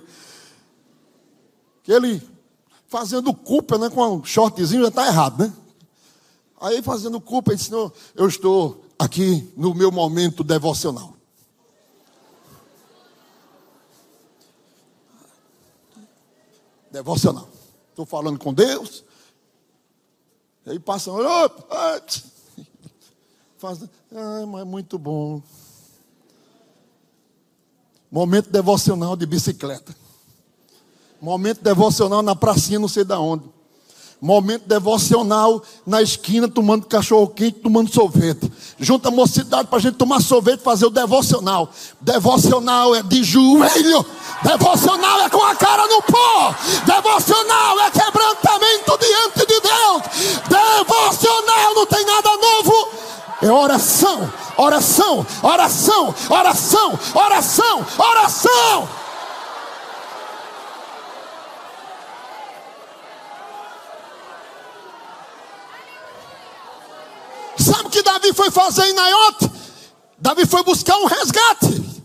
[1.82, 2.22] Que ele
[2.86, 5.52] fazendo culpa, né, com um shortzinho já está errado, né?
[6.60, 11.14] Aí fazendo culpa, ele disse, eu estou aqui no meu momento devocional.
[16.92, 17.48] Devocional.
[17.90, 19.04] Estou falando com Deus.
[20.64, 21.10] Aí passa,
[23.58, 23.82] faz,
[24.14, 25.42] ah, mas muito bom.
[28.14, 29.92] Momento devocional de bicicleta.
[31.20, 33.42] Momento devocional na pracinha, não sei da onde.
[34.20, 38.52] Momento devocional na esquina, tomando cachorro quente, tomando sorvete.
[38.78, 41.68] Junta a mocidade para a gente tomar sorvete e fazer o devocional.
[42.00, 44.06] Devocional é de joelho.
[44.44, 46.54] Devocional é com a cara no pó.
[46.86, 50.02] Devocional é quebrantamento diante de Deus.
[50.48, 52.88] Devocional não tem nada novo.
[53.44, 58.88] É oração oração, oração, oração, oração, oração.
[67.58, 69.50] Sabe o que Davi foi fazer em Naiote?
[70.18, 72.03] Davi foi buscar um resgate.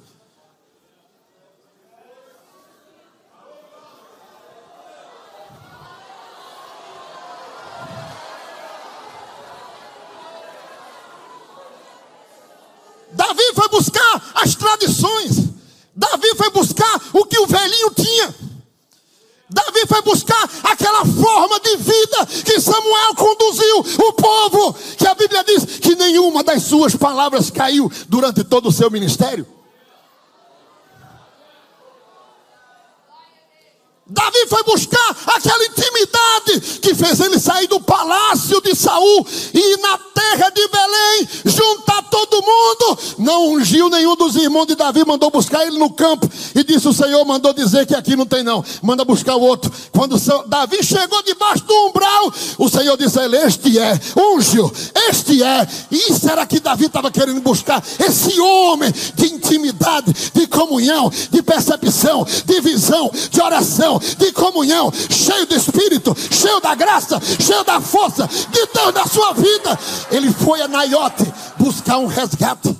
[13.39, 15.49] Davi foi buscar as tradições.
[15.95, 18.35] Davi foi buscar o que o velhinho tinha.
[19.49, 25.43] Davi foi buscar aquela forma de vida que Samuel conduziu o povo, que a Bíblia
[25.43, 29.47] diz que nenhuma das suas palavras caiu durante todo o seu ministério.
[34.09, 39.77] Davi foi buscar aquela intimidade que fez ele sair do palácio de Saul e ir
[39.77, 42.99] na terra de Belém, juntar todo mundo.
[43.19, 46.93] Não ungiu nenhum dos irmãos de Davi, mandou buscar ele no campo e disse: O
[46.93, 49.71] Senhor mandou dizer que aqui não tem, não, manda buscar o outro.
[49.91, 50.17] Quando
[50.47, 54.71] Davi chegou debaixo do umbral, o Senhor disse a ele: Este é, ungiu,
[55.07, 55.67] este é.
[55.91, 62.25] E era que Davi estava querendo buscar, esse homem de intimidade, de comunhão, de percepção,
[62.45, 68.27] de visão, de oração de comunhão, cheio do Espírito, cheio da graça, cheio da força
[68.27, 69.77] de Deus na sua vida.
[70.11, 71.23] Ele foi a Naiote
[71.57, 72.77] buscar um resgate.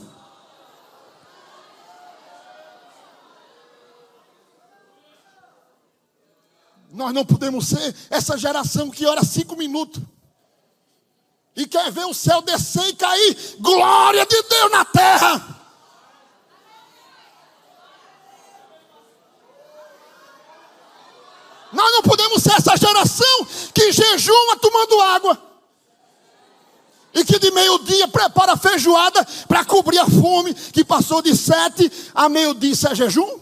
[6.91, 10.01] Nós não podemos ser essa geração que ora cinco minutos
[11.55, 13.55] e quer ver o céu descer e cair.
[13.59, 15.59] Glória de Deus na terra.
[21.71, 25.49] Nós não podemos ser essa geração que jejuma tomando água.
[27.11, 32.29] E que de meio-dia prepara feijoada para cobrir a fome que passou de sete a
[32.29, 32.71] meio-dia.
[32.71, 33.39] Isso é jejum?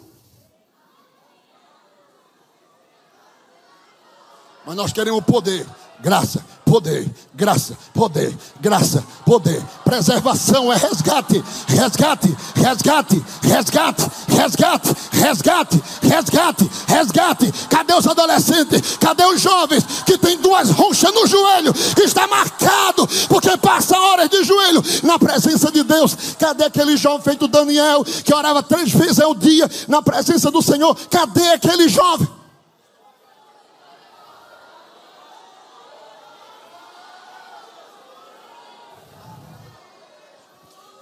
[4.65, 5.67] Mas nós queremos poder,
[5.99, 9.62] graça, poder, graça, poder, graça, poder.
[9.83, 17.53] Preservação é resgate, resgate, resgate, resgate, resgate, resgate, resgate, resgate.
[17.69, 18.97] Cadê os adolescentes?
[18.97, 21.73] Cadê os jovens que tem duas ronchas no joelho?
[22.03, 26.15] Está marcado porque passa horas de joelho na presença de Deus.
[26.38, 30.95] Cadê aquele jovem feito Daniel que orava três vezes ao dia na presença do Senhor?
[31.10, 32.37] Cadê aquele jovem?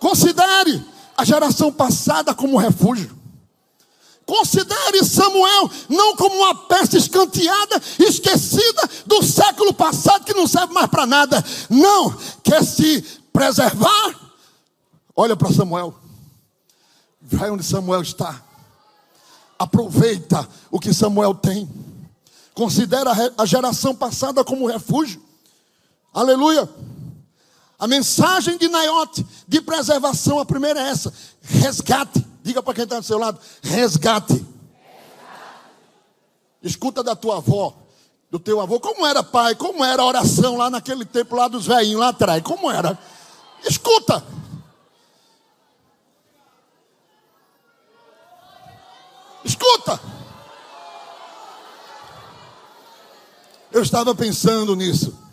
[0.06, 0.86] Considere
[1.18, 3.18] a geração passada como refúgio.
[4.24, 10.86] Considere Samuel não como uma peça escanteada, esquecida do século passado que não serve mais
[10.91, 11.44] para nada.
[11.72, 13.02] Não, quer se
[13.34, 14.13] preservar.
[15.15, 15.96] Olha para Samuel.
[17.20, 18.44] Vai onde Samuel está.
[19.58, 21.68] Aproveita o que Samuel tem.
[22.54, 25.20] Considera a geração passada como refúgio.
[26.13, 26.70] Aleluia.
[27.86, 32.26] A mensagem de Naiote de preservação, a primeira é essa: resgate.
[32.41, 34.34] Diga para quem está do seu lado: resgate.
[34.34, 34.45] resgate.
[36.63, 37.78] Escuta da tua avó,
[38.32, 41.67] do teu avô, como era pai, como era a oração lá naquele tempo lá dos
[41.67, 42.98] velhinhos lá atrás, como era?
[43.63, 44.26] Escuta.
[49.43, 50.02] Escuta.
[53.71, 55.25] Eu estava pensando nisso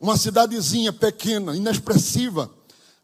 [0.00, 2.50] uma cidadezinha pequena, inexpressiva,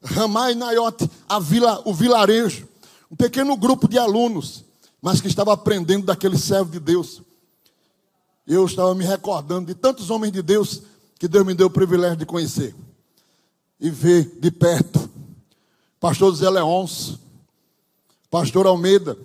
[0.03, 2.69] Ramai Naiote, a vila, o vilarejo,
[3.11, 4.65] um pequeno grupo de alunos,
[5.01, 7.23] mas que estava aprendendo daquele servo de Deus.
[8.47, 10.83] Eu estava me recordando de tantos homens de Deus
[11.19, 12.75] que Deus me deu o privilégio de conhecer
[13.81, 15.09] e ver de perto.
[15.99, 17.19] Pastor Zé Leôncio,
[18.31, 19.17] Pastor Almeida,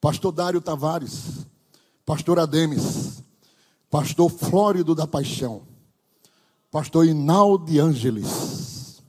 [0.00, 1.46] Pastor Dário Tavares,
[2.04, 3.22] Pastor Ademes,
[3.88, 5.62] Pastor Flórido da Paixão,
[6.72, 9.02] Pastor Inaldo de Ângeles.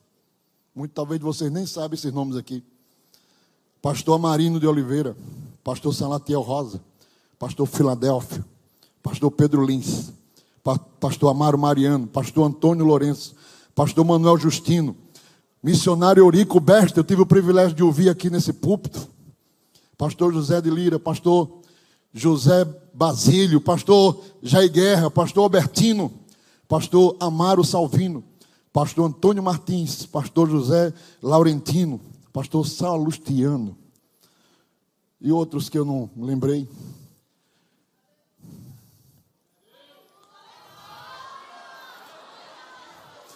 [0.75, 2.61] Muito talvez vocês nem sabem esses nomes aqui.
[3.81, 5.15] Pastor Marino de Oliveira.
[5.63, 6.81] Pastor Salatiel Rosa.
[7.39, 8.43] Pastor Filadélfio.
[9.01, 10.11] Pastor Pedro Lins.
[10.99, 12.05] Pastor Amaro Mariano.
[12.05, 13.33] Pastor Antônio Lourenço.
[13.73, 14.93] Pastor Manuel Justino.
[15.63, 16.99] Missionário Eurico Besta.
[16.99, 19.07] Eu tive o privilégio de ouvir aqui nesse púlpito.
[19.97, 20.99] Pastor José de Lira.
[20.99, 21.61] Pastor
[22.11, 23.61] José Basílio.
[23.61, 25.09] Pastor Jair Guerra.
[25.09, 26.22] Pastor Albertino
[26.67, 28.23] pastor Amaro Salvino,
[28.71, 31.99] pastor Antônio Martins, pastor José Laurentino,
[32.31, 33.77] pastor Salustiano
[35.23, 36.67] e outros que eu não lembrei.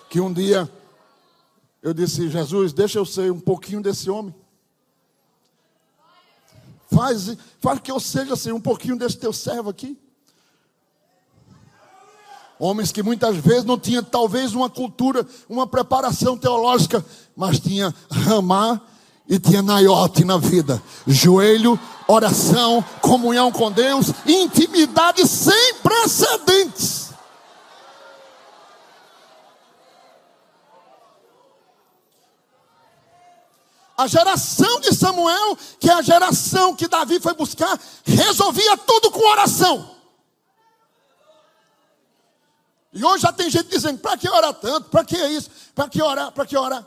[0.10, 0.70] Que um dia
[1.82, 4.36] eu disse: Jesus, deixa eu ser um pouquinho desse homem.
[6.92, 9.98] Faz, faz que eu seja assim, um pouquinho desse teu servo aqui.
[12.60, 17.06] Homens que muitas vezes não tinham talvez uma cultura, uma preparação teológica,
[17.36, 18.82] mas tinha ramar
[19.30, 20.82] e tinha naiote na vida.
[21.06, 27.08] Joelho, oração, comunhão com Deus, intimidade sem precedentes.
[33.96, 39.28] A geração de Samuel, que é a geração que Davi foi buscar, resolvia tudo com
[39.32, 39.97] oração.
[42.98, 44.90] E hoje já tem gente dizendo: para que orar tanto?
[44.90, 45.52] Para que isso?
[45.76, 46.32] Para que orar?
[46.32, 46.84] Para que orar?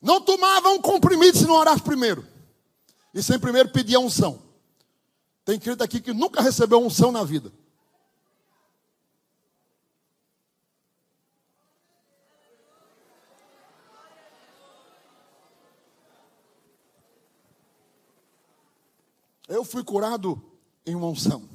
[0.00, 2.24] Não tomava um comprimido se não orasse primeiro.
[3.12, 4.40] E sem primeiro pedir a unção.
[5.44, 7.52] Tem crente aqui que nunca recebeu unção na vida.
[19.48, 20.40] Eu fui curado
[20.86, 21.48] em uma unção.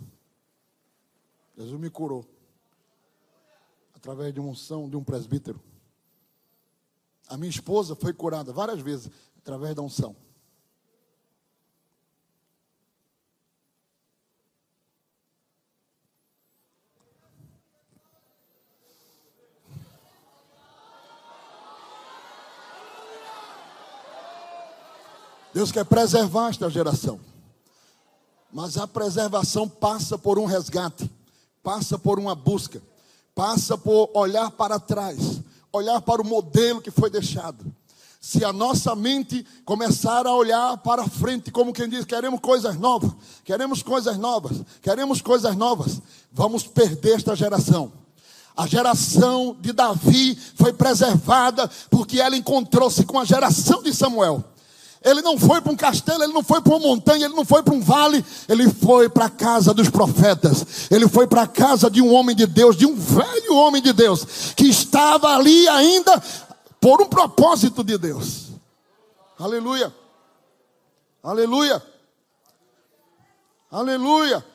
[1.55, 2.40] Jesus me curou.
[4.01, 5.61] Através de uma unção de um presbítero.
[7.27, 10.15] A minha esposa foi curada várias vezes através da unção.
[25.53, 27.19] Deus quer preservar esta geração.
[28.51, 31.07] Mas a preservação passa por um resgate,
[31.61, 32.81] passa por uma busca,
[33.35, 37.65] passa por olhar para trás, olhar para o modelo que foi deixado.
[38.19, 43.11] Se a nossa mente começar a olhar para frente, como quem diz, queremos coisas novas,
[43.43, 45.99] queremos coisas novas, queremos coisas novas,
[46.31, 47.91] vamos perder esta geração.
[48.55, 54.43] A geração de Davi foi preservada porque ela encontrou-se com a geração de Samuel.
[55.03, 57.63] Ele não foi para um castelo, ele não foi para uma montanha, ele não foi
[57.63, 60.91] para um vale, ele foi para a casa dos profetas.
[60.91, 63.93] Ele foi para a casa de um homem de Deus, de um velho homem de
[63.93, 66.21] Deus, que estava ali ainda
[66.79, 68.49] por um propósito de Deus.
[69.39, 69.91] Aleluia.
[71.23, 71.81] Aleluia.
[73.71, 74.45] Aleluia.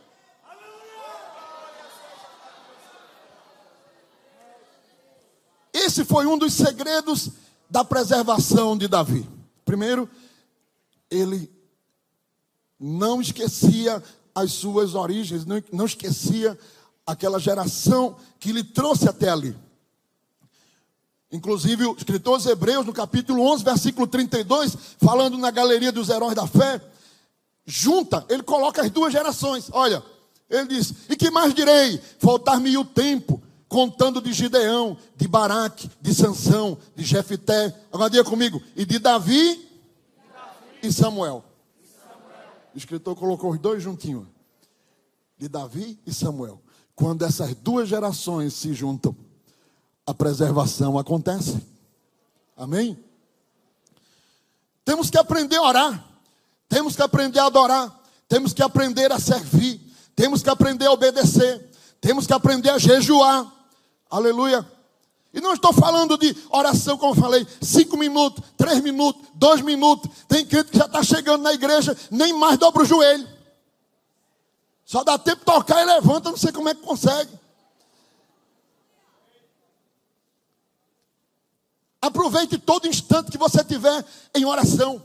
[5.72, 7.30] Esse foi um dos segredos
[7.68, 9.28] da preservação de Davi.
[9.64, 10.08] Primeiro,
[11.10, 11.50] ele
[12.78, 14.02] não esquecia
[14.34, 16.58] as suas origens, não, não esquecia
[17.06, 19.56] aquela geração que lhe trouxe até ali.
[21.32, 26.46] Inclusive, o escritor Hebreus, no capítulo 11, versículo 32, falando na galeria dos heróis da
[26.46, 26.80] fé,
[27.64, 29.68] junta, ele coloca as duas gerações.
[29.72, 30.02] Olha,
[30.48, 32.00] ele diz: E que mais direi?
[32.18, 37.74] Faltar-me o tempo, contando de Gideão, de Baraque, de Sansão, de Jefité.
[37.92, 39.65] Agora diga comigo: E de Davi
[40.86, 41.44] e Samuel.
[42.74, 44.26] O escritor colocou os dois juntinhos.
[45.38, 46.60] De Davi e Samuel.
[46.94, 49.14] Quando essas duas gerações se juntam,
[50.06, 51.60] a preservação acontece.
[52.56, 52.98] Amém?
[54.84, 56.08] Temos que aprender a orar.
[56.68, 58.02] Temos que aprender a adorar.
[58.28, 59.80] Temos que aprender a servir.
[60.14, 61.70] Temos que aprender a obedecer.
[62.00, 63.52] Temos que aprender a jejuar.
[64.08, 64.66] Aleluia.
[65.36, 70.10] E não estou falando de oração, como falei, cinco minutos, três minutos, dois minutos.
[70.26, 73.28] Tem crente que já está chegando na igreja, nem mais dobra o joelho.
[74.82, 77.30] Só dá tempo de tocar e levanta, não sei como é que consegue.
[82.00, 85.02] Aproveite todo instante que você tiver em oração.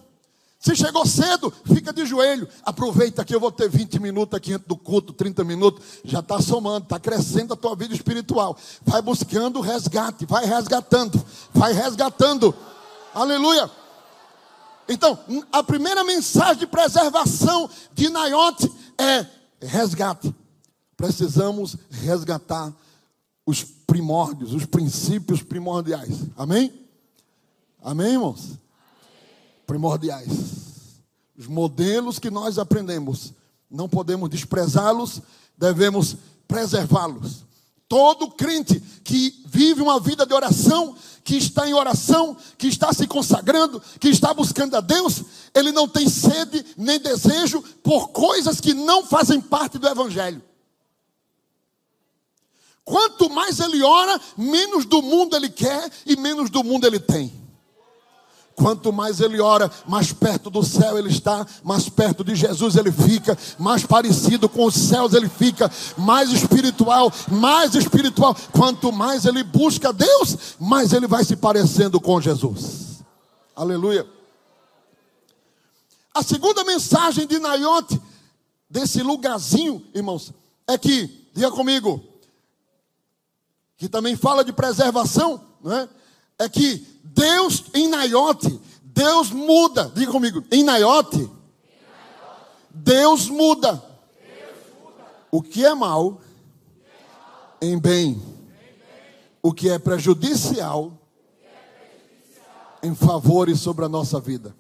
[0.62, 2.48] Se chegou cedo, fica de joelho.
[2.62, 5.84] Aproveita que eu vou ter 20 minutos aqui dentro do culto, 30 minutos.
[6.06, 8.56] Já está somando, está crescendo a tua vida espiritual.
[8.84, 11.20] Vai buscando resgate, vai resgatando,
[11.52, 12.54] vai resgatando.
[13.12, 13.72] Aleluia.
[14.88, 15.18] Então,
[15.52, 19.26] a primeira mensagem de preservação de Naiote é
[19.66, 20.34] resgate.
[20.96, 22.72] Precisamos resgatar
[23.48, 26.20] os primórdios, os princípios primordiais.
[26.38, 26.72] Amém?
[27.82, 28.60] Amém, irmãos?
[29.72, 30.28] Primordiais.
[31.38, 33.32] Os modelos que nós aprendemos,
[33.70, 35.22] não podemos desprezá-los,
[35.58, 37.46] devemos preservá-los.
[37.88, 40.94] Todo crente que vive uma vida de oração,
[41.24, 45.24] que está em oração, que está se consagrando, que está buscando a Deus,
[45.56, 50.42] ele não tem sede nem desejo por coisas que não fazem parte do Evangelho.
[52.84, 57.41] Quanto mais ele ora, menos do mundo ele quer e menos do mundo ele tem.
[58.62, 62.92] Quanto mais ele ora, mais perto do céu ele está, mais perto de Jesus ele
[62.92, 68.36] fica, mais parecido com os céus ele fica, mais espiritual, mais espiritual.
[68.52, 73.02] Quanto mais ele busca Deus, mais ele vai se parecendo com Jesus.
[73.56, 74.08] Aleluia.
[76.14, 78.00] A segunda mensagem de Naiote,
[78.70, 80.32] desse lugarzinho, irmãos,
[80.68, 82.00] é que, diga comigo,
[83.76, 85.90] que também fala de preservação, não é?
[86.38, 89.92] é que Deus em Naiote, Deus muda.
[89.94, 91.30] Diga comigo, em Naiote,
[92.70, 93.84] Deus muda.
[95.30, 96.22] O que é mal
[97.62, 98.22] em bem.
[99.42, 100.98] O que é prejudicial
[102.84, 104.56] em favores sobre a nossa vida.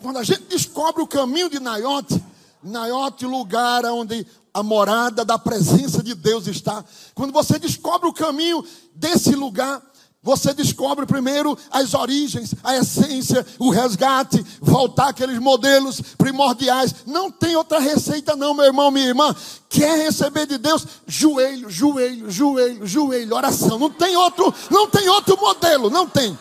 [0.00, 2.22] Quando a gente descobre o caminho de Naiote,
[2.62, 4.26] Naiote, lugar onde
[4.58, 6.84] a morada da presença de Deus está.
[7.14, 9.82] Quando você descobre o caminho desse lugar,
[10.20, 16.92] você descobre primeiro as origens, a essência, o resgate, voltar aqueles modelos primordiais.
[17.06, 19.34] Não tem outra receita, não, meu irmão, minha irmã.
[19.68, 20.86] Quer receber de Deus?
[21.06, 23.78] Joelho, joelho, joelho, joelho, oração.
[23.78, 26.36] Não tem outro, não tem outro modelo, não tem.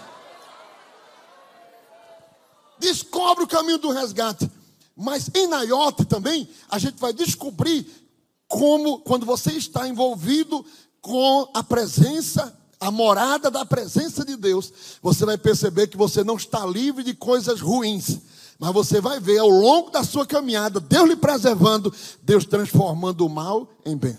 [2.79, 4.49] Descobre o caminho do resgate.
[4.95, 8.06] Mas em Naiote também, a gente vai descobrir
[8.47, 10.65] como, quando você está envolvido
[11.01, 14.71] com a presença a morada da presença de Deus,
[15.01, 18.19] você vai perceber que você não está livre de coisas ruins.
[18.59, 23.29] Mas você vai ver ao longo da sua caminhada, Deus lhe preservando, Deus transformando o
[23.29, 24.17] mal em bem.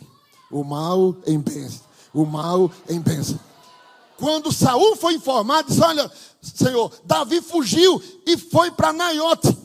[0.51, 1.69] O mal em bem.
[2.13, 3.39] O mal em bênção.
[4.17, 6.11] Quando Saul foi informado, disse: Olha,
[6.41, 9.57] Senhor, Davi fugiu e foi para Naiote.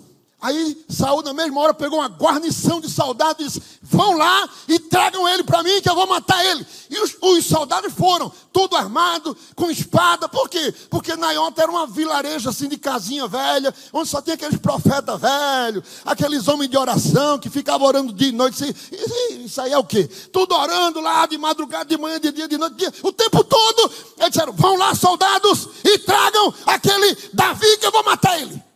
[0.43, 4.77] Aí Saul, na mesma hora, pegou uma guarnição de soldados e disse: Vão lá e
[4.77, 6.67] tragam ele para mim, que eu vou matar ele.
[6.89, 10.27] E os, os, soldados foram, tudo armado, com espada.
[10.27, 10.75] Por quê?
[10.89, 15.85] Porque Naiota era uma vilarejo assim de casinha velha, onde só tinha aqueles profetas velhos,
[16.03, 18.75] aqueles homens de oração que ficavam orando dia e noite.
[18.91, 20.09] Isso, isso aí é o quê?
[20.29, 23.45] Tudo orando lá de madrugada, de manhã, de dia, de noite, de dia, o tempo
[23.45, 23.89] todo.
[24.17, 28.72] Eles disseram: Vão lá, soldados, e tragam aquele Davi que eu vou matar ele.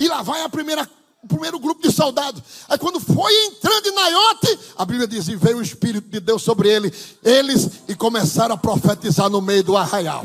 [0.00, 0.88] E lá vai a primeira,
[1.22, 2.42] o primeiro grupo de soldados.
[2.66, 6.42] Aí quando foi entrando em Naiote, a Bíblia diz: e veio o Espírito de Deus
[6.42, 6.90] sobre ele,
[7.22, 10.22] eles e começaram a profetizar no meio do arraial.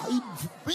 [0.00, 0.20] Aí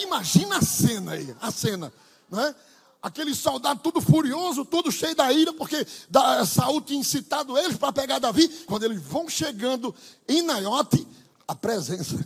[0.01, 1.91] imagina a cena aí, a cena,
[2.31, 2.55] não é?
[3.01, 7.91] Aquele soldado tudo furioso, tudo cheio da ira, porque da, Saul tinha incitado eles para
[7.91, 8.47] pegar Davi.
[8.65, 9.93] Quando eles vão chegando
[10.27, 11.05] em Naiote,
[11.47, 12.17] a presença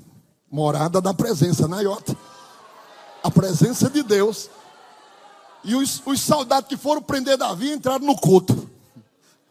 [0.52, 2.16] Morada da presença, Naiota.
[3.24, 4.50] A presença de Deus.
[5.64, 8.70] E os, os soldados que foram prender Davi entraram no culto.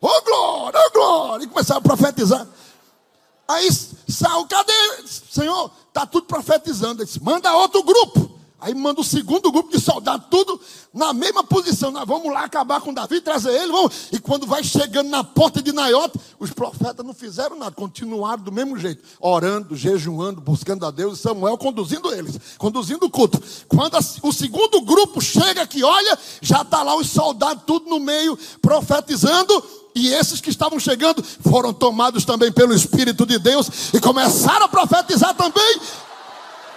[0.01, 1.45] Oh, glória, oh, glória!
[1.45, 2.47] E começaram a profetizar.
[3.47, 4.73] Aí Saul, cadê?
[5.07, 7.03] Senhor, está tudo profetizando.
[7.03, 8.38] Ele disse, manda outro grupo.
[8.61, 10.61] Aí manda o segundo grupo de soldados, tudo
[10.93, 11.93] na mesma posição.
[11.93, 13.71] Nós vamos lá acabar com Davi, trazer ele.
[13.71, 14.09] Vamos.
[14.11, 18.51] E quando vai chegando na porta de Naiote, os profetas não fizeram nada, continuaram do
[18.51, 21.19] mesmo jeito, orando, jejuando, buscando a Deus.
[21.19, 23.41] E Samuel conduzindo eles, conduzindo o culto.
[23.69, 28.01] Quando a, o segundo grupo chega aqui, olha, já está lá os soldados, tudo no
[28.01, 29.63] meio, profetizando.
[29.95, 34.69] E esses que estavam chegando foram tomados também pelo Espírito de Deus e começaram a
[34.69, 35.81] profetizar também.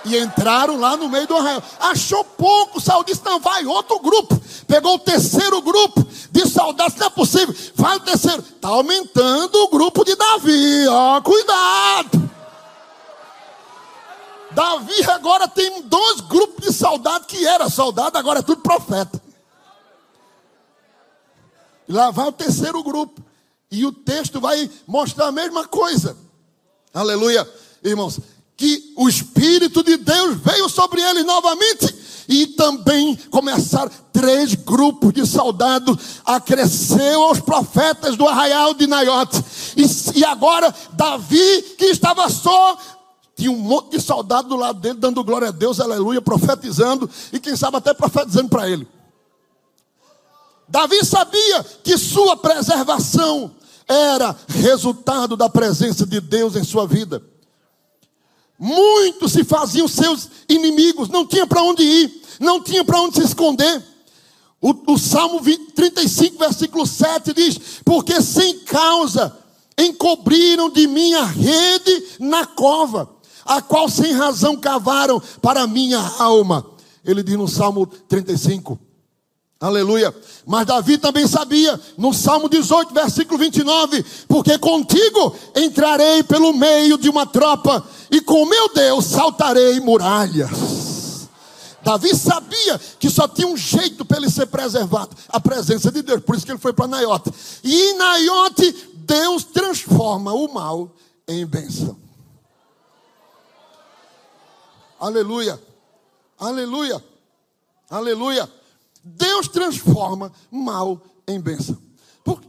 [0.03, 1.61] E entraram lá no meio do arraial.
[1.79, 4.39] Achou pouco, Saul disse: não, vai outro grupo.
[4.67, 7.53] Pegou o terceiro grupo de soldados, não é possível.
[7.75, 8.41] Vai o terceiro.
[8.41, 10.87] Está aumentando o grupo de Davi.
[10.87, 12.31] Ó, cuidado.
[14.51, 19.21] Davi agora tem dois grupos de soldados que era soldado, agora é tudo profeta.
[21.87, 23.21] E lá vai o terceiro grupo.
[23.69, 26.17] E o texto vai mostrar a mesma coisa.
[26.93, 27.49] Aleluia.
[27.83, 28.19] Irmãos,
[28.61, 31.95] que o Espírito de Deus veio sobre eles novamente
[32.29, 39.43] e também começaram três grupos de soldados a crescer aos profetas do arraial de Naiote.
[39.75, 42.77] E, e agora Davi, que estava só,
[43.35, 47.39] tinha um monte de soldado do lado dele, dando glória a Deus, aleluia, profetizando, e
[47.39, 48.87] quem sabe até profetizando para ele.
[50.69, 53.55] Davi sabia que sua preservação
[53.87, 57.30] era resultado da presença de Deus em sua vida.
[58.63, 63.23] Muitos se faziam seus inimigos, não tinha para onde ir, não tinha para onde se
[63.23, 63.83] esconder.
[64.61, 69.35] O, o Salmo 20, 35, versículo 7 diz: Porque sem causa
[69.75, 73.09] encobriram de minha rede na cova,
[73.43, 76.63] a qual sem razão cavaram para minha alma.
[77.03, 78.79] Ele diz no Salmo 35.
[79.61, 80.13] Aleluia.
[80.43, 87.07] Mas Davi também sabia, no Salmo 18, versículo 29, porque contigo entrarei pelo meio de
[87.07, 91.29] uma tropa, e com meu Deus saltarei muralhas.
[91.83, 96.21] Davi sabia que só tinha um jeito para ele ser preservado, a presença de Deus,
[96.21, 97.31] por isso que ele foi para Naiote.
[97.63, 100.91] E em Naiote, Deus transforma o mal
[101.27, 101.95] em bênção.
[104.99, 105.61] Aleluia,
[106.39, 107.03] aleluia,
[107.89, 108.60] aleluia.
[109.03, 111.77] Deus transforma mal em bênção.
[112.23, 112.41] Por,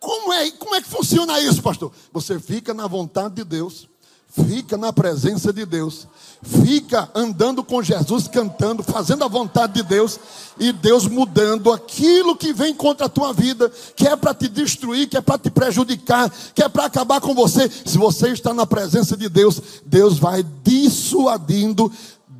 [0.00, 1.92] como, é, como é que funciona isso, pastor?
[2.12, 3.88] Você fica na vontade de Deus,
[4.28, 6.08] fica na presença de Deus,
[6.42, 10.18] fica andando com Jesus, cantando, fazendo a vontade de Deus,
[10.58, 15.08] e Deus mudando aquilo que vem contra a tua vida, que é para te destruir,
[15.08, 17.68] que é para te prejudicar, que é para acabar com você.
[17.68, 21.92] Se você está na presença de Deus, Deus vai dissuadindo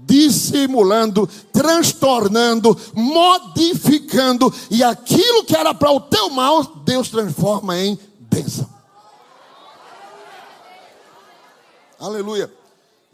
[0.04, 7.98] dissimulando, transtornando, modificando, e aquilo que era para o teu mal, Deus transforma em
[8.30, 8.68] bênção.
[11.98, 12.52] Aleluia.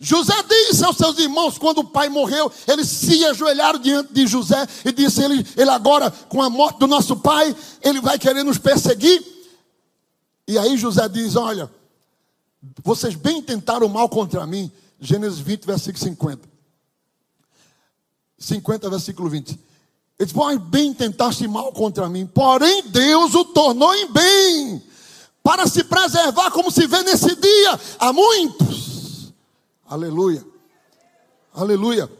[0.00, 4.66] José disse aos seus irmãos, quando o pai morreu, eles se ajoelharam diante de José
[4.84, 8.58] e disse: ele, ele agora, com a morte do nosso pai, ele vai querer nos
[8.58, 9.22] perseguir.
[10.46, 11.68] E aí José diz: Olha,
[12.82, 14.70] vocês bem tentaram mal contra mim.
[15.00, 16.47] Gênesis 20, versículo 50.
[18.38, 19.58] 50, versículo 20.
[20.18, 24.82] Eles vão bem tentaste mal contra mim, porém Deus o tornou em bem,
[25.42, 29.32] para se preservar, como se vê nesse dia, a muitos.
[29.86, 30.44] Aleluia,
[31.54, 32.10] aleluia.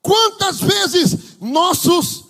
[0.00, 2.24] Quantas vezes nossos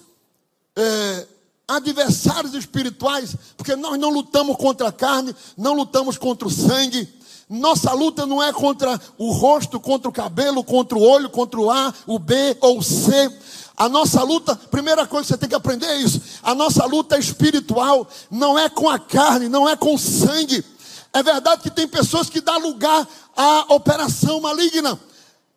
[0.77, 1.27] é,
[1.69, 7.09] adversários espirituais, porque nós não lutamos contra a carne, não lutamos contra o sangue,
[7.49, 11.71] nossa luta não é contra o rosto, contra o cabelo, contra o olho, contra o
[11.71, 13.33] A, o B ou o C.
[13.77, 16.21] A nossa luta, primeira coisa que você tem que aprender é isso.
[16.43, 20.65] A nossa luta é espiritual, não é com a carne, não é com o sangue.
[21.13, 24.99] É verdade que tem pessoas que dão lugar à operação maligna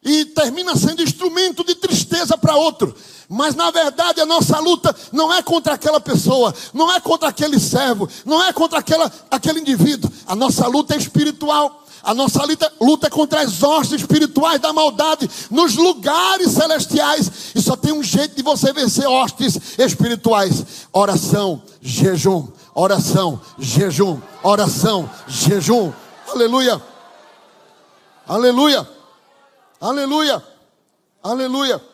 [0.04, 2.96] e termina sendo instrumento de tristeza para outro.
[3.34, 7.62] Mas na verdade a nossa luta não é contra aquela pessoa, não é contra aquele
[7.62, 10.12] servo, não é contra aquela, aquele indivíduo.
[10.28, 11.82] A nossa luta é espiritual.
[12.04, 17.54] A nossa luta, luta é contra as hostes espirituais da maldade nos lugares celestiais.
[17.56, 25.10] E só tem um jeito de você vencer hostes espirituais: oração, jejum, oração, jejum, oração,
[25.26, 25.94] jejum.
[26.28, 26.82] Aleluia.
[28.28, 28.90] Aleluia.
[29.80, 30.44] Aleluia.
[31.24, 31.91] Aleluia.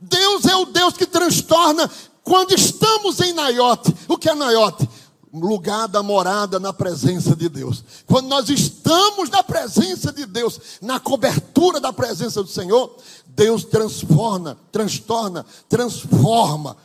[0.00, 1.90] Deus é o Deus que transtorna
[2.22, 3.94] quando estamos em Naiote.
[4.08, 4.88] O que é Naiote?
[5.32, 7.84] lugar da morada na presença de Deus.
[8.06, 14.56] Quando nós estamos na presença de Deus, na cobertura da presença do Senhor, Deus transforma,
[14.72, 16.76] transtorna, transforma.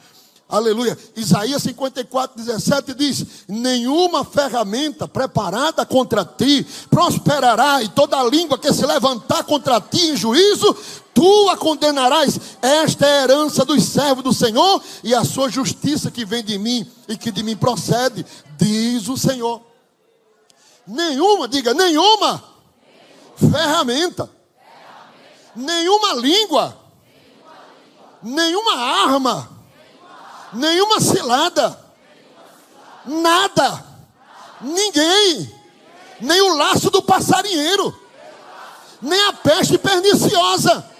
[0.51, 0.97] Aleluia.
[1.15, 8.85] Isaías 54, 17 diz: Nenhuma ferramenta preparada contra ti prosperará, e toda língua que se
[8.85, 10.75] levantar contra ti em juízo,
[11.13, 12.37] tu a condenarás.
[12.61, 16.57] Esta é a herança dos servos do Senhor e a sua justiça que vem de
[16.57, 18.25] mim e que de mim procede,
[18.59, 19.61] diz o Senhor.
[20.85, 22.43] Nenhuma, diga, nenhuma,
[23.37, 24.29] ferramenta,
[25.55, 26.77] nenhuma língua,
[28.21, 29.60] nenhuma arma,
[30.53, 31.77] nenhuma cilada,
[33.05, 33.85] nada,
[34.61, 35.53] ninguém,
[36.19, 37.97] nem o laço do passarinheiro,
[39.01, 40.91] nem a peste perniciosa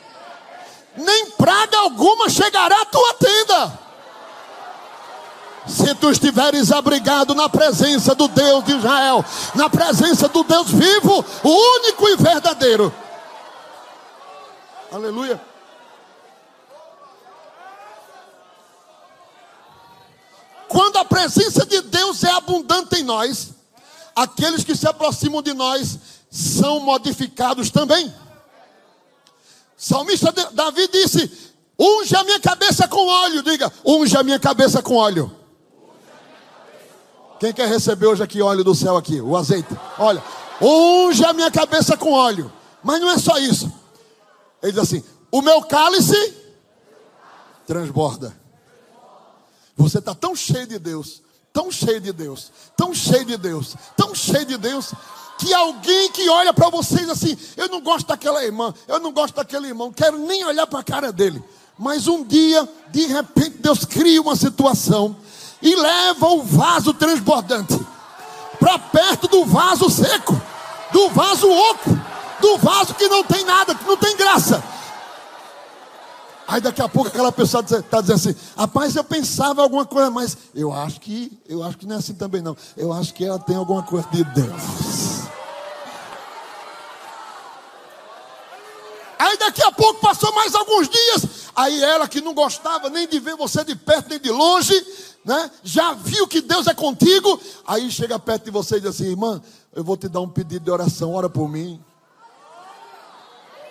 [0.96, 3.80] nem praga alguma chegará à tua tenda.
[5.68, 9.24] Se tu estiveres abrigado na presença do Deus de Israel,
[9.56, 12.94] na presença do Deus vivo, único e verdadeiro.
[14.92, 15.40] Aleluia.
[20.72, 23.50] Quando a presença de Deus é abundante em nós,
[24.16, 26.00] aqueles que se aproximam de nós
[26.30, 28.12] são modificados também.
[29.76, 31.30] Salmista Davi disse:
[31.78, 33.44] Unge a minha cabeça com óleo.
[33.44, 35.36] Diga, unge a minha cabeça com óleo.
[37.38, 39.20] Quem quer receber hoje aqui óleo do céu aqui?
[39.20, 39.78] O azeite.
[40.00, 40.24] Olha,
[40.62, 42.50] unge a minha cabeça com óleo.
[42.82, 43.70] Mas não é só isso.
[44.64, 46.34] Ele diz assim: o meu cálice
[47.68, 48.40] transborda.
[49.82, 51.22] Você está tão cheio de Deus,
[51.52, 54.94] tão cheio de Deus, tão cheio de Deus, tão cheio de Deus,
[55.38, 59.36] que alguém que olha para vocês assim, eu não gosto daquela irmã, eu não gosto
[59.36, 61.44] daquele irmão, quero nem olhar para a cara dele.
[61.78, 65.16] Mas um dia, de repente, Deus cria uma situação
[65.62, 67.80] e leva o vaso transbordante
[68.60, 70.40] para perto do vaso seco,
[70.92, 71.90] do vaso oco,
[72.40, 74.64] do vaso que não tem nada, que não tem graça.
[76.52, 80.38] Aí daqui a pouco aquela pessoa está dizendo assim, rapaz, eu pensava alguma coisa, mas
[80.54, 82.58] eu acho que, eu acho que não é assim também não.
[82.76, 84.62] Eu acho que ela tem alguma coisa de Deus.
[89.18, 91.26] Aí daqui a pouco passou mais alguns dias.
[91.56, 94.76] Aí ela que não gostava nem de ver você de perto nem de longe,
[95.24, 95.50] né?
[95.64, 97.40] Já viu que Deus é contigo.
[97.66, 99.42] Aí chega perto de você e diz assim: irmã,
[99.74, 101.80] eu vou te dar um pedido de oração, ora por mim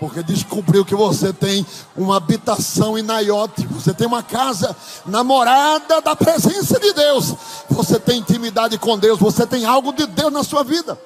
[0.01, 4.75] porque descobriu que você tem uma habitação em Naiote, você tem uma casa
[5.05, 7.35] namorada da presença de Deus,
[7.69, 10.99] você tem intimidade com Deus, você tem algo de Deus na sua vida.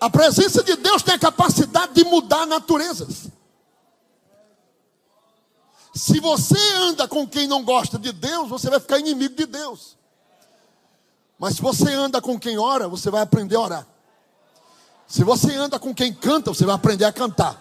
[0.00, 3.28] A presença de Deus tem a capacidade de mudar naturezas.
[5.94, 9.98] Se você anda com quem não gosta de Deus, você vai ficar inimigo de Deus.
[11.38, 13.91] Mas se você anda com quem ora, você vai aprender a orar.
[15.12, 17.54] Se você anda com quem canta, você vai aprender a cantar.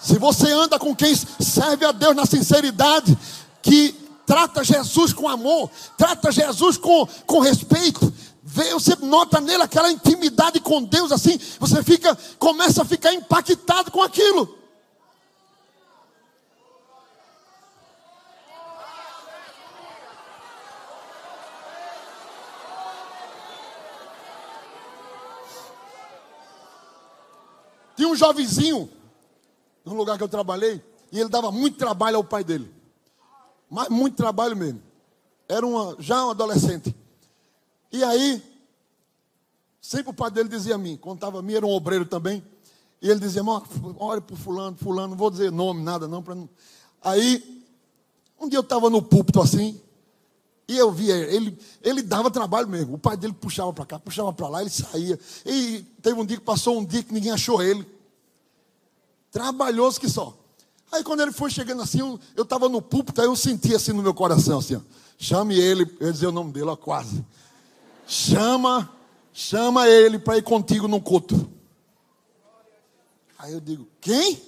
[0.00, 3.16] Se você anda com quem serve a Deus na sinceridade,
[3.62, 3.94] que
[4.26, 8.12] trata Jesus com amor, trata Jesus com, com respeito,
[8.42, 14.02] você nota nele aquela intimidade com Deus assim, você fica, começa a ficar impactado com
[14.02, 14.56] aquilo.
[27.96, 28.90] Tinha um jovenzinho,
[29.84, 32.72] no lugar que eu trabalhei, e ele dava muito trabalho ao pai dele.
[33.70, 34.82] Mas muito trabalho mesmo.
[35.48, 36.94] Era uma, já um adolescente.
[37.92, 38.42] E aí,
[39.80, 42.42] sempre o pai dele dizia a mim, contava a mim, era um obreiro também.
[43.00, 43.42] E ele dizia,
[43.98, 46.22] olha para fulano, fulano, não vou dizer nome, nada não.
[46.22, 46.48] não.
[47.02, 47.62] Aí,
[48.40, 49.80] um dia eu estava no púlpito assim,
[50.68, 52.94] e eu via ele, ele dava trabalho mesmo.
[52.94, 55.18] O pai dele puxava para cá, puxava para lá, ele saía.
[55.44, 57.95] E teve um dia que passou um dia que ninguém achou ele.
[59.36, 60.34] Trabalhoso que só.
[60.90, 62.00] Aí quando ele foi chegando assim,
[62.34, 64.80] eu estava no púlpito, aí eu senti assim no meu coração, assim, ó,
[65.18, 67.22] chame ele, eu ia dizer o nome dele, ó, quase.
[68.06, 68.90] Chama,
[69.34, 71.50] chama ele para ir contigo no culto.
[73.38, 74.40] Aí eu digo, quem?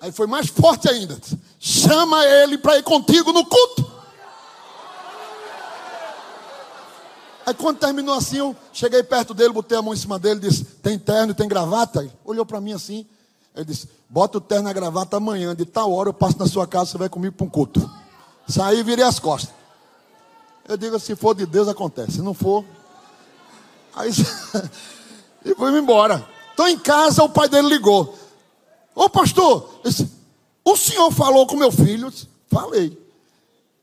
[0.00, 1.20] Aí foi mais forte ainda.
[1.58, 3.90] Chama ele para ir contigo no culto.
[7.46, 10.64] Aí quando terminou assim, eu cheguei perto dele, botei a mão em cima dele, disse:
[10.64, 12.00] Tem terno e tem gravata?
[12.00, 13.06] Ele olhou para mim assim.
[13.54, 16.48] Ele disse: Bota o terno e a gravata amanhã, de tal hora eu passo na
[16.48, 17.88] sua casa, você vai comigo para um culto.
[18.48, 19.54] Saí e virei as costas.
[20.68, 22.12] Eu digo: Se for de Deus, acontece.
[22.12, 22.64] Se não for.
[23.94, 24.10] Aí.
[25.44, 26.28] e fui embora.
[26.50, 28.18] Estou em casa, o pai dele ligou.
[28.94, 30.10] Ô pastor, disse,
[30.64, 32.10] o senhor falou com meu filho?
[32.10, 32.98] Disse, Falei.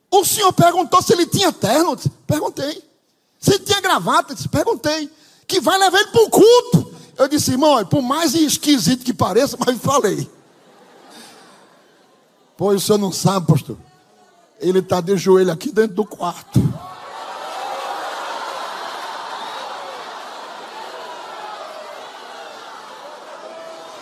[0.10, 1.96] O senhor perguntou se ele tinha terno?
[1.96, 2.93] Disse, Perguntei.
[3.44, 5.12] Se tinha gravata, disse, perguntei.
[5.46, 6.96] Que vai levar ele para o culto.
[7.18, 10.32] Eu disse, irmão, por mais esquisito que pareça, mas falei.
[12.56, 13.76] Pois o senhor não sabe, pastor.
[14.62, 16.58] Ele está de joelho aqui dentro do quarto.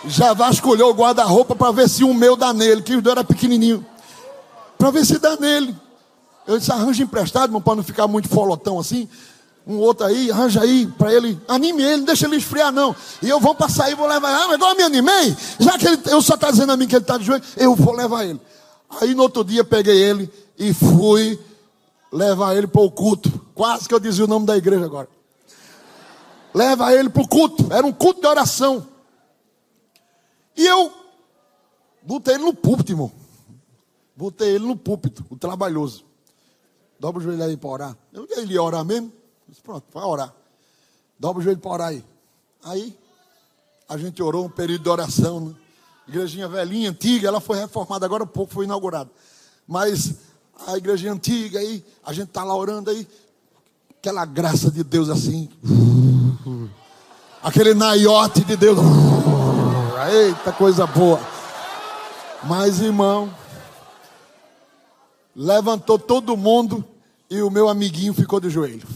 [0.04, 3.84] Já vasculhou o guarda-roupa para ver se o meu dá nele, que o era pequenininho.
[4.78, 5.76] Para ver se dá nele.
[6.46, 9.08] Eu disse, arranja emprestado, para não ficar muito folotão assim
[9.66, 12.94] um outro aí, arranja aí para ele, anime ele, não deixa ele esfriar não.
[13.22, 14.38] E eu vou passar aí, vou levar ele.
[14.38, 16.96] Ah, mas agora me animei, já que ele, eu só está dizendo a mim que
[16.96, 18.40] ele está de joelho, eu vou levar ele.
[19.00, 21.38] Aí no outro dia peguei ele e fui
[22.10, 23.30] levar ele para o culto.
[23.54, 25.08] Quase que eu dizia o nome da igreja agora.
[26.52, 28.86] Leva ele para o culto, era um culto de oração.
[30.56, 30.92] E eu
[32.02, 33.10] botei ele no púlpito, irmão.
[34.14, 36.04] Botei ele no púlpito, o trabalhoso.
[37.02, 37.96] Dobra o joelho aí para orar.
[38.12, 39.12] Eu, ele ia orar mesmo.
[39.48, 40.32] Disse, pronto, vai orar.
[41.18, 42.04] Dobra o joelho para orar aí.
[42.62, 42.96] Aí,
[43.88, 45.40] a gente orou um período de oração.
[45.40, 45.54] Né?
[46.06, 49.10] Igrejinha velhinha, antiga, ela foi reformada agora há pouco, foi inaugurada.
[49.66, 50.14] Mas
[50.64, 53.04] a igrejinha antiga aí, a gente está lá orando aí,
[53.98, 55.50] aquela graça de Deus assim.
[57.42, 58.78] Aquele naiote de Deus.
[60.08, 61.18] Eita coisa boa.
[62.44, 63.28] Mas, irmão,
[65.34, 66.91] levantou todo mundo
[67.32, 68.86] e o meu amiguinho ficou de joelho.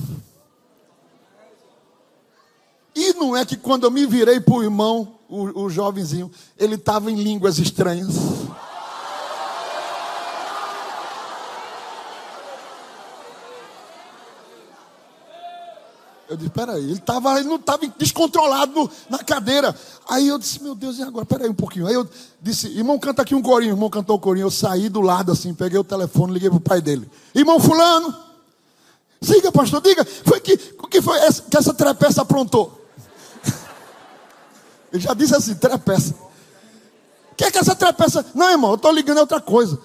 [2.95, 7.11] E não é que quando eu me virei para o irmão, o jovenzinho, ele estava
[7.11, 8.15] em línguas estranhas.
[16.29, 19.75] Eu disse, peraí, ele, tava, ele não estava descontrolado no, na cadeira.
[20.09, 21.25] Aí eu disse, meu Deus, e agora?
[21.25, 21.87] Peraí um pouquinho.
[21.87, 22.09] Aí eu
[22.43, 23.75] disse, irmão, canta aqui um corinho.
[23.75, 24.47] O irmão cantou o corinho.
[24.47, 27.09] Eu saí do lado assim, peguei o telefone, liguei para o pai dele.
[27.33, 28.13] Irmão fulano,
[29.23, 32.85] siga pastor, diga, foi que, o que foi essa, que essa trepeça aprontou?
[34.93, 36.13] Ele já disse assim, trepeça.
[37.31, 38.27] O que é que essa trepeça?
[38.35, 39.79] Não, irmão, eu estou ligando a outra coisa.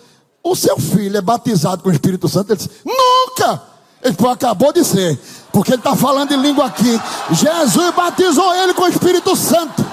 [0.44, 2.52] O seu filho é batizado com o Espírito Santo?
[2.52, 3.62] Ele disse, nunca!
[4.02, 5.20] Ele falou, acabou de ser.
[5.52, 7.00] Porque ele está falando em língua aqui.
[7.32, 9.86] Jesus batizou ele com o Espírito Santo.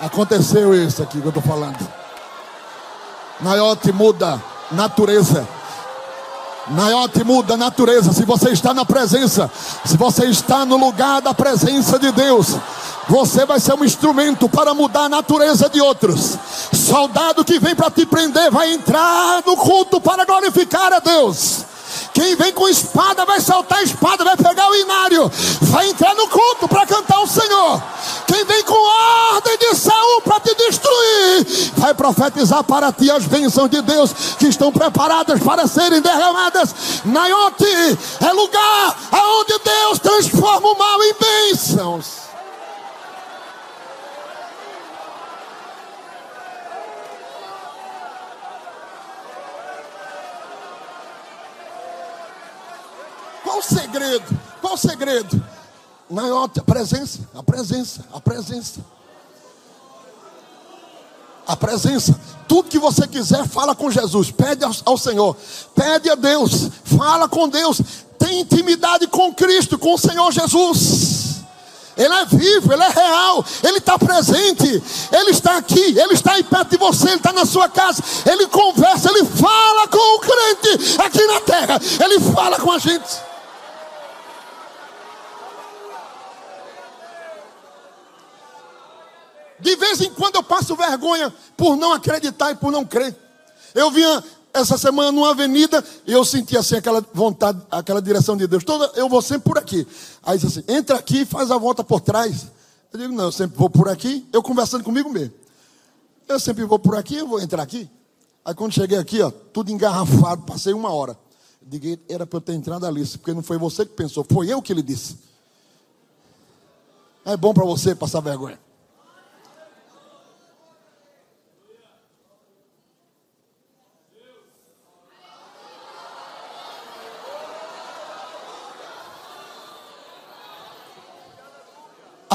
[0.00, 1.78] Aconteceu isso aqui que eu estou falando.
[3.40, 4.40] Naiote muda
[4.70, 5.46] natureza.
[6.68, 8.12] Naiote muda natureza.
[8.12, 9.50] Se você está na presença,
[9.84, 12.56] se você está no lugar da presença de Deus,
[13.08, 16.36] você vai ser um instrumento para mudar a natureza de outros.
[16.92, 21.64] Soldado que vem para te prender vai entrar no culto para glorificar a Deus.
[22.12, 25.32] Quem vem com espada vai saltar a espada, vai pegar o inário,
[25.62, 27.82] vai entrar no culto para cantar o Senhor.
[28.26, 33.70] Quem vem com ordem de Saul para te destruir, vai profetizar para ti as bênçãos
[33.70, 36.74] de Deus que estão preparadas para serem derramadas.
[37.06, 42.31] Naiote é lugar aonde Deus transforma o mal em bênçãos.
[53.52, 54.40] Qual o segredo?
[54.62, 55.44] Qual o segredo?
[56.08, 58.80] Naiote, a presença, a presença, a presença.
[61.46, 62.18] A presença.
[62.48, 64.30] Tudo que você quiser, fala com Jesus.
[64.30, 65.36] Pede ao, ao Senhor.
[65.74, 66.70] Pede a Deus.
[66.82, 67.82] Fala com Deus.
[68.18, 71.42] Tem intimidade com Cristo, com o Senhor Jesus.
[71.94, 74.82] Ele é vivo, ele é real, ele está presente,
[75.12, 78.46] ele está aqui, ele está aí perto de você, ele está na sua casa, ele
[78.46, 83.31] conversa, ele fala com o crente aqui na terra, ele fala com a gente.
[89.62, 93.16] De vez em quando eu passo vergonha por não acreditar e por não crer.
[93.74, 98.46] Eu vinha essa semana numa avenida e eu senti assim aquela vontade, aquela direção de
[98.46, 98.64] Deus.
[98.64, 99.86] Toda, eu vou sempre por aqui.
[100.22, 102.46] Aí disse assim: entra aqui e faz a volta por trás.
[102.92, 104.26] Eu digo: não, eu sempre vou por aqui.
[104.32, 105.32] Eu conversando comigo mesmo.
[106.28, 107.88] Eu sempre vou por aqui, eu vou entrar aqui.
[108.44, 111.16] Aí quando cheguei aqui, ó, tudo engarrafado, passei uma hora.
[111.62, 114.52] Eu digo, era para eu ter entrado ali, porque não foi você que pensou, foi
[114.52, 115.16] eu que lhe disse.
[117.24, 118.58] É bom para você passar vergonha.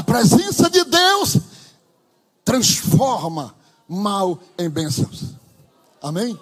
[0.02, 1.38] Presença de Deus
[2.44, 3.54] transforma
[3.88, 5.34] mal em bênçãos.
[6.02, 6.38] Amém?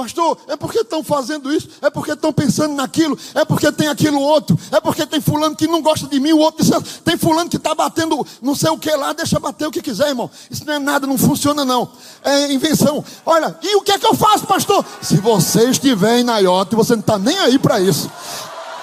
[0.00, 4.18] Pastor, é porque estão fazendo isso, é porque estão pensando naquilo, é porque tem aquilo
[4.18, 6.64] outro, é porque tem fulano que não gosta de mim, o outro
[7.04, 10.08] tem fulano que está batendo não sei o que lá, deixa bater o que quiser,
[10.08, 10.30] irmão.
[10.50, 11.90] Isso não é nada, não funciona não.
[12.24, 13.04] É invenção.
[13.26, 14.82] Olha, e o que é que eu faço, pastor?
[15.02, 18.10] Se você estiver em Naiote, você não está nem aí para isso.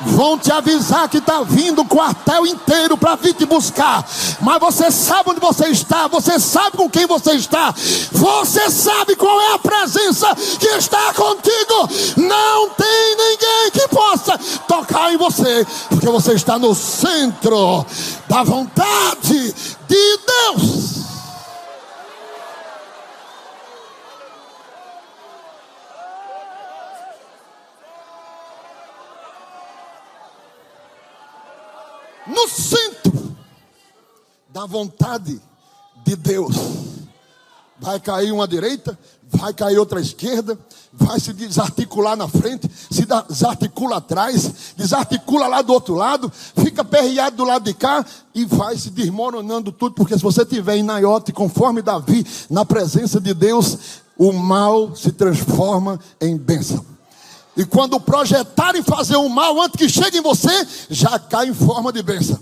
[0.02, 4.08] Vão te avisar que está vindo o quartel inteiro para vir te buscar.
[4.42, 7.74] Mas você sabe onde você está, você sabe com quem você está,
[8.12, 11.90] você sabe qual é a presença que está contigo.
[12.18, 14.38] Não tem ninguém que possa
[14.68, 17.86] tocar em você, porque você está no centro
[18.28, 19.54] da vontade
[19.88, 20.97] de Deus.
[32.28, 33.36] No centro
[34.50, 35.40] da vontade
[36.06, 36.56] de Deus.
[37.80, 38.98] Vai cair uma direita,
[39.30, 40.58] vai cair outra esquerda,
[40.92, 47.38] vai se desarticular na frente, se desarticula atrás, desarticula lá do outro lado, fica perreado
[47.38, 48.04] do lado de cá
[48.34, 53.22] e vai se desmoronando tudo, porque se você tiver em Naiote, conforme Davi, na presença
[53.22, 53.78] de Deus,
[54.18, 56.97] o mal se transforma em bênção.
[57.58, 61.92] E quando projetarem fazer o mal antes que chegue em você, já cai em forma
[61.92, 62.40] de bênção.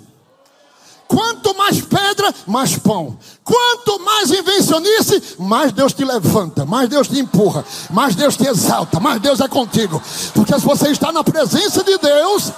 [1.07, 3.17] Quanto mais pedra, mais pão.
[3.41, 8.99] Quanto mais invencionice, mais Deus te levanta, mais Deus te empurra, mais Deus te exalta,
[8.99, 10.01] mais Deus é contigo.
[10.33, 12.51] Porque se você está na presença de Deus,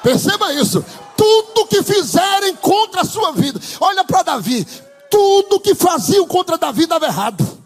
[0.00, 0.84] perceba isso:
[1.16, 4.64] tudo que fizerem contra a sua vida, olha para Davi,
[5.10, 7.59] tudo que faziam contra Davi dava errado.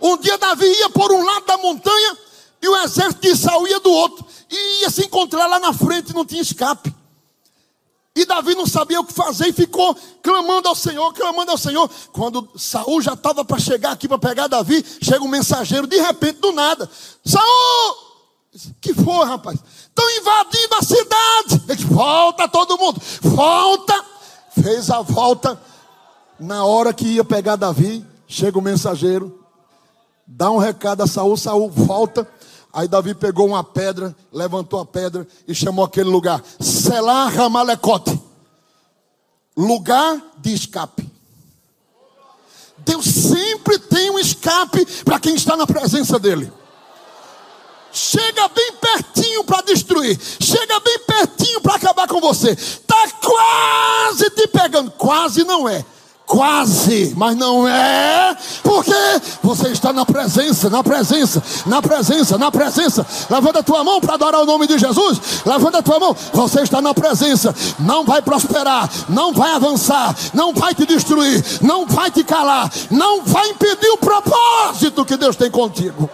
[0.00, 2.16] Um dia Davi ia por um lado da montanha
[2.60, 4.24] e o exército de Saul ia do outro.
[4.50, 6.94] E ia se encontrar lá na frente, não tinha escape.
[8.14, 11.88] E Davi não sabia o que fazer e ficou clamando ao Senhor, clamando ao Senhor.
[12.12, 16.40] Quando Saul já estava para chegar aqui para pegar Davi, chega um mensageiro de repente
[16.40, 16.90] do nada.
[17.24, 18.08] Saul!
[18.80, 19.60] Que foi, rapaz?
[19.82, 21.62] Estão invadindo a cidade.
[21.68, 24.04] Ele volta todo mundo, volta.
[24.60, 25.60] Fez a volta.
[26.40, 29.47] Na hora que ia pegar Davi, chega o mensageiro
[30.28, 32.28] dá um recado a Saul, Saul volta.
[32.70, 38.28] Aí Davi pegou uma pedra, levantou a pedra e chamou aquele lugar Selah Ramalecote
[39.58, 41.10] lugar de escape.
[42.78, 46.52] Deus sempre tem um escape para quem está na presença dele.
[47.90, 52.50] Chega bem pertinho para destruir, chega bem pertinho para acabar com você.
[52.50, 55.84] Está quase te pegando, quase não é
[56.28, 58.92] Quase, mas não é, porque
[59.42, 63.06] você está na presença, na presença, na presença, na presença.
[63.30, 65.42] Levanta a tua mão para adorar o nome de Jesus.
[65.46, 67.54] Levanta a tua mão, você está na presença.
[67.78, 73.22] Não vai prosperar, não vai avançar, não vai te destruir, não vai te calar, não
[73.22, 76.10] vai impedir o propósito que Deus tem contigo.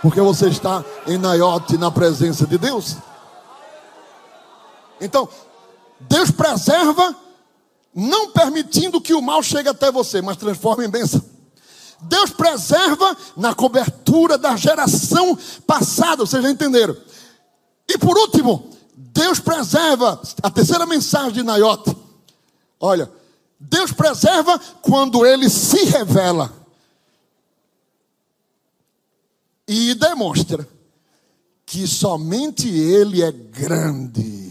[0.00, 2.96] Porque você está em Naiote, na presença de Deus.
[5.02, 5.28] Então,
[6.00, 7.14] Deus preserva
[7.94, 11.22] não permitindo que o mal chegue até você, mas transforma em bênção.
[12.02, 16.96] Deus preserva na cobertura da geração passada, vocês já entenderam.
[17.88, 21.96] E por último, Deus preserva, a terceira mensagem de Naiote.
[22.80, 23.10] Olha,
[23.58, 26.52] Deus preserva quando ele se revela.
[29.66, 30.68] E e demonstra
[31.64, 34.43] que somente ele é grande.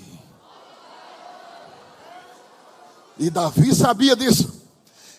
[3.20, 4.61] E Davi sabia disso.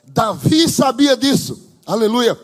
[0.05, 1.61] Davi sabia disso.
[1.87, 2.39] Aleluia.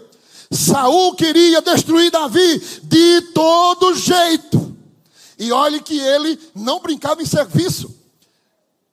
[0.51, 4.77] Saul queria destruir Davi de todo jeito.
[5.39, 7.95] E olhe que ele não brincava em serviço.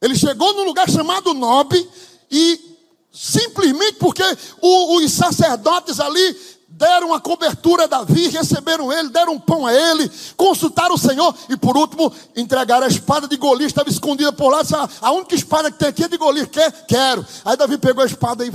[0.01, 1.89] Ele chegou num lugar chamado Nob
[2.31, 2.59] e
[3.11, 4.23] simplesmente porque
[4.61, 6.37] os sacerdotes ali
[6.77, 11.35] deram a cobertura a Davi, receberam ele, deram um pão a ele, consultaram o Senhor
[11.49, 15.11] e por último entregaram a espada de Golias, estava escondida por lá, disse, ah, a
[15.11, 16.71] única espada que tem aqui é de Golias, quer?
[16.85, 17.25] Quero.
[17.43, 18.51] Aí Davi pegou a espada e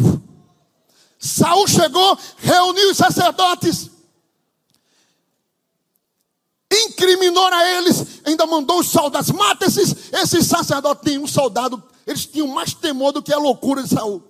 [1.19, 3.91] Saul chegou, reuniu os sacerdotes,
[6.71, 11.05] incriminou a eles, ainda mandou os soldados, mata esses, esses sacerdotes.
[11.05, 14.23] Nenhum soldado, eles tinham mais temor do que a loucura de Saul.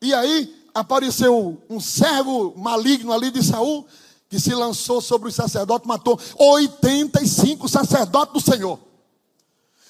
[0.00, 3.86] E aí apareceu um servo maligno ali de Saul,
[4.28, 8.78] que se lançou sobre os sacerdotes, matou 85 sacerdotes do Senhor.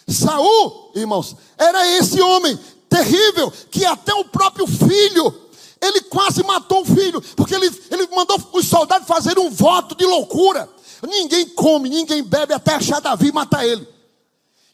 [0.07, 2.59] Saul, irmãos, era esse homem
[2.89, 5.35] terrível que até o próprio filho,
[5.81, 10.05] ele quase matou o filho, porque ele, ele mandou os soldados fazer um voto de
[10.05, 10.69] loucura.
[11.07, 13.87] Ninguém come, ninguém bebe até achar Davi matar ele.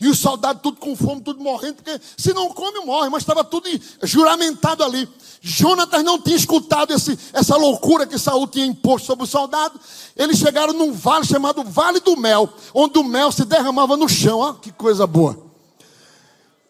[0.05, 3.43] E os soldados tudo com fome, tudo morrendo, porque se não come, morre, mas estava
[3.43, 3.67] tudo
[4.03, 5.09] juramentado ali.
[5.41, 9.81] Jonatas não tinha escutado esse, essa loucura que Saul tinha imposto sobre os soldados.
[10.15, 14.41] Eles chegaram num vale chamado Vale do Mel, onde o mel se derramava no chão.
[14.41, 15.43] Olha que coisa boa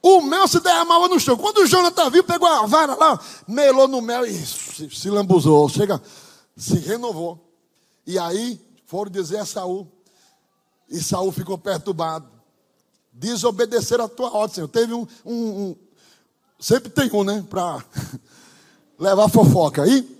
[0.00, 1.34] o mel se derramava no chão.
[1.34, 3.18] Quando o Jonathan viu, pegou a vara lá,
[3.48, 5.66] melou no mel e se, se lambuzou.
[5.68, 6.00] Chega,
[6.54, 7.52] se renovou.
[8.06, 9.90] E aí foram dizer a Saul.
[10.90, 12.33] E Saul ficou perturbado.
[13.14, 14.68] Desobedecer a tua ordem, Senhor.
[14.68, 15.76] Teve um, um, um
[16.58, 17.44] sempre tem um, né?
[17.48, 17.82] Para
[18.98, 19.82] levar fofoca.
[19.82, 20.14] Aí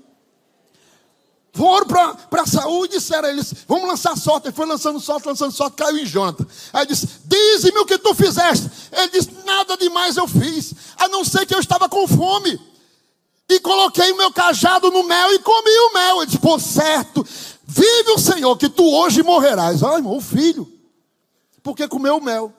[1.53, 4.49] foram para Saúl e disseram a eles: Vamos lançar sorte.
[4.49, 6.47] Ele foi lançando sorte, lançando sorte, caiu em jonta.
[6.73, 8.71] Aí disse: Dize-me o que tu fizeste.
[8.93, 12.61] Ele disse: Nada demais eu fiz, a não ser que eu estava com fome.
[13.49, 16.17] E coloquei o meu cajado no mel e comi o mel.
[16.19, 17.25] Ele disse: Por certo,
[17.65, 19.83] vive o Senhor, que tu hoje morrerás.
[19.83, 20.71] Ai, irmão, filho,
[21.63, 22.53] porque comeu o mel.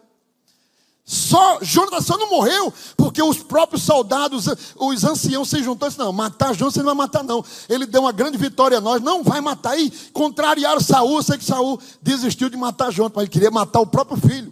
[1.07, 6.07] Só Jonas só não morreu porque os próprios soldados, os anciãos se juntaram e disseram,
[6.07, 7.45] não, matar Jonas não vai matar não.
[7.69, 9.79] Ele deu uma grande vitória a nós, não vai matar.
[9.79, 13.85] E contrariaram Saul, sei que Saul desistiu de matar Jonas, mas ele queria matar o
[13.85, 14.51] próprio filho.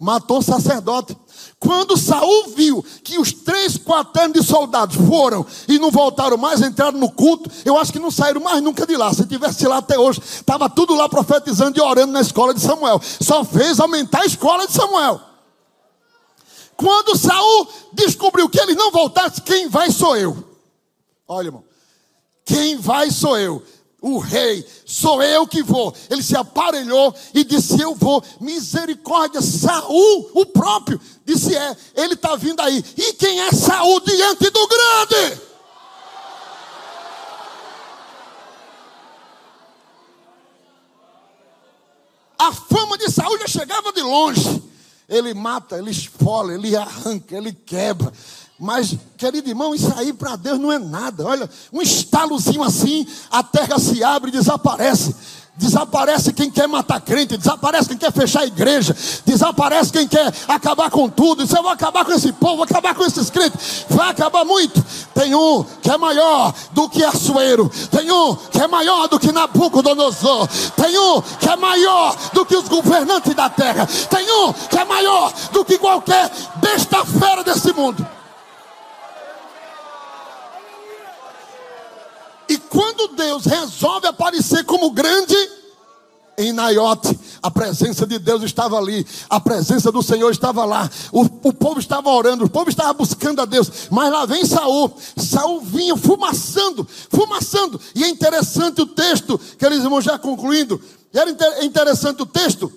[0.00, 1.16] Matou o sacerdote.
[1.60, 6.98] Quando Saul viu que os três quaternos de soldados foram e não voltaram mais, entraram
[6.98, 9.14] no culto, eu acho que não saíram mais nunca de lá.
[9.14, 13.00] Se tivesse lá até hoje, estava tudo lá profetizando e orando na escola de Samuel.
[13.20, 15.31] Só fez aumentar a escola de Samuel.
[16.76, 20.52] Quando Saul descobriu que ele não voltasse, quem vai sou eu.
[21.28, 21.64] Olha, irmão.
[22.44, 23.62] Quem vai sou eu.
[24.00, 25.94] O rei, sou eu que vou.
[26.10, 28.22] Ele se aparelhou e disse: Eu vou.
[28.40, 32.84] Misericórdia, Saul, o próprio, disse: É, ele está vindo aí.
[32.96, 35.40] E quem é Saul diante do grande?
[42.36, 44.71] A fama de Saul já chegava de longe.
[45.14, 48.12] Ele mata, ele esfola, ele arranca, ele quebra.
[48.58, 51.26] Mas, querido irmão, isso aí para Deus não é nada.
[51.26, 55.14] Olha, um estalozinho assim, a terra se abre e desaparece.
[55.54, 58.96] Desaparece quem quer matar crente, desaparece quem quer fechar a igreja,
[59.26, 61.42] desaparece quem quer acabar com tudo.
[61.42, 63.84] Isso eu vou acabar com esse povo, vou acabar com esses crentes.
[63.90, 64.82] Vai acabar muito.
[65.14, 69.30] Tem um que é maior do que Assuero, tem um que é maior do que
[69.30, 74.78] Nabucodonosor, tem um que é maior do que os governantes da terra, tem um que
[74.78, 76.30] é maior do que qualquer
[76.62, 78.06] besta fera desse mundo.
[82.72, 85.36] Quando Deus resolve aparecer como grande,
[86.38, 91.20] em Naiote, a presença de Deus estava ali, a presença do Senhor estava lá, o,
[91.20, 95.60] o, povo estava orando, o povo estava buscando a Deus, mas lá vem Saul, Saul
[95.60, 100.80] vinha fumaçando, fumaçando, e é interessante o texto, que eles vão já concluindo,
[101.12, 102.72] era é interessante o texto,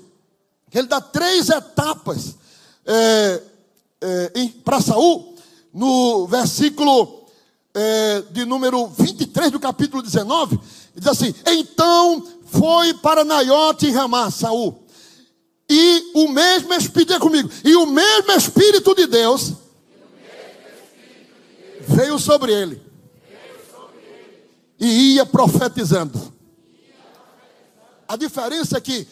[0.70, 2.36] que ele dá três etapas
[2.86, 3.41] é,
[4.02, 5.36] é, para Saul,
[5.74, 7.24] no versículo
[7.76, 10.57] é, de número 23 do capítulo 19,
[10.95, 14.84] diz assim: Então foi para Naiote e Ramá, Saul.
[15.69, 19.53] E o mesmo Espírito, comigo, e o mesmo Espírito de Deus
[21.88, 22.82] veio sobre ele.
[24.80, 26.34] E ia profetizando.
[28.07, 29.07] A diferença é que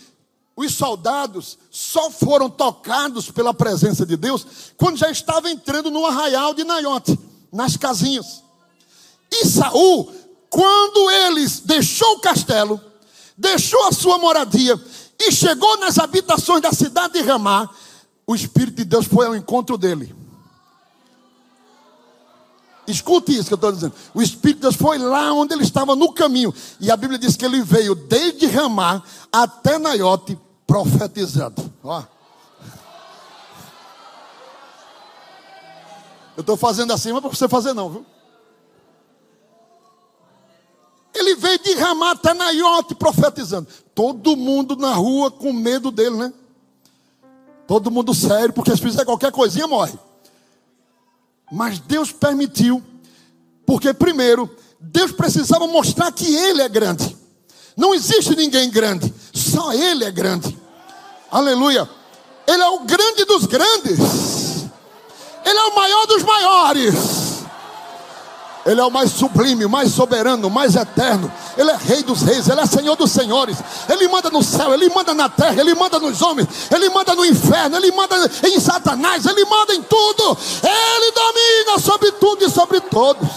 [0.55, 4.45] os soldados só foram tocados pela presença de Deus
[4.77, 7.17] quando já estava entrando no arraial de Naiote,
[7.51, 8.42] nas casinhas.
[9.33, 10.13] E Saul
[10.53, 12.79] quando eles deixou o castelo,
[13.35, 14.79] deixou a sua moradia
[15.19, 17.67] e chegou nas habitações da cidade de Ramá,
[18.27, 20.15] o Espírito de Deus foi ao encontro dele.
[22.85, 23.95] Escute isso que eu estou dizendo.
[24.13, 26.53] O Espírito de Deus foi lá onde ele estava no caminho.
[26.79, 31.73] E a Bíblia diz que ele veio desde Ramá até Naiote profetizando.
[31.83, 32.03] Ó.
[36.37, 38.12] Eu estou fazendo assim, mas para você fazer não, viu?
[41.13, 42.33] Ele veio de Ramá até
[42.95, 43.67] profetizando.
[43.93, 46.33] Todo mundo na rua com medo dele, né?
[47.67, 49.97] Todo mundo sério, porque se fizer qualquer coisinha morre.
[51.51, 52.83] Mas Deus permitiu,
[53.65, 54.49] porque primeiro,
[54.79, 57.15] Deus precisava mostrar que Ele é grande.
[57.77, 60.57] Não existe ninguém grande, só Ele é grande.
[61.31, 61.89] Aleluia.
[62.45, 63.99] Ele é o grande dos grandes.
[65.45, 67.22] Ele é o maior dos maiores.
[68.65, 71.31] Ele é o mais sublime, mais soberano, mais eterno.
[71.57, 73.57] Ele é rei dos reis, ele é senhor dos senhores.
[73.89, 77.25] Ele manda no céu, ele manda na terra, ele manda nos homens, ele manda no
[77.25, 80.37] inferno, ele manda em Satanás, ele manda em tudo.
[80.63, 83.27] Ele domina sobre tudo e sobre todos.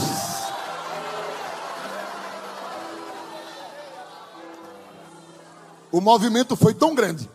[5.91, 7.29] O movimento foi tão grande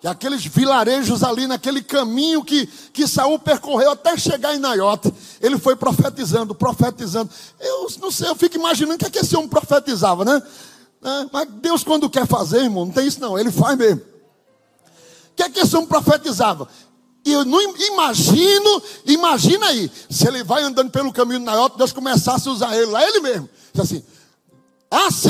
[0.00, 5.58] que aqueles vilarejos ali naquele caminho que, que Saul percorreu até chegar em Naiote, ele
[5.58, 7.30] foi profetizando, profetizando.
[7.58, 10.40] Eu não sei, eu fico imaginando o que, é que esse homem profetizava, né?
[11.02, 14.00] É, mas Deus, quando quer fazer, irmão, não tem isso não, ele faz mesmo.
[14.00, 16.68] O que é que esse homem profetizava?
[17.24, 21.92] E eu não imagino, imagina aí, se ele vai andando pelo caminho de Naiote, Deus
[21.92, 23.48] começasse a usar ele lá, ele mesmo.
[23.72, 24.04] Diz assim:
[24.90, 25.28] Assim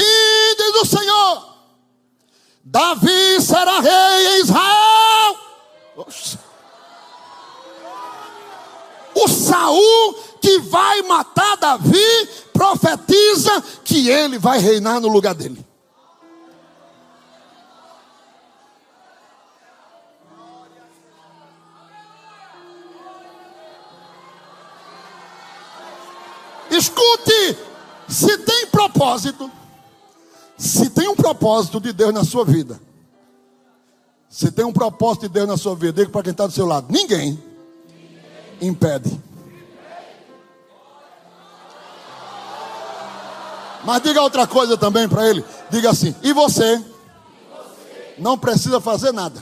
[0.57, 1.58] diz o Senhor
[2.71, 5.39] Davi será rei em Israel.
[5.97, 6.39] Oxa.
[9.15, 15.65] O Saul que vai matar Davi profetiza que ele vai reinar no lugar dele.
[26.71, 27.59] Escute,
[28.07, 29.51] se tem propósito,
[30.59, 32.81] se tem um propósito de Deus na sua vida,
[34.29, 36.67] se tem um propósito de Deus na sua vida, diga para quem está do seu
[36.67, 37.41] lado: ninguém
[38.61, 39.19] impede.
[43.85, 46.85] Mas diga outra coisa também para ele: diga assim, e você
[48.19, 49.41] não precisa fazer nada.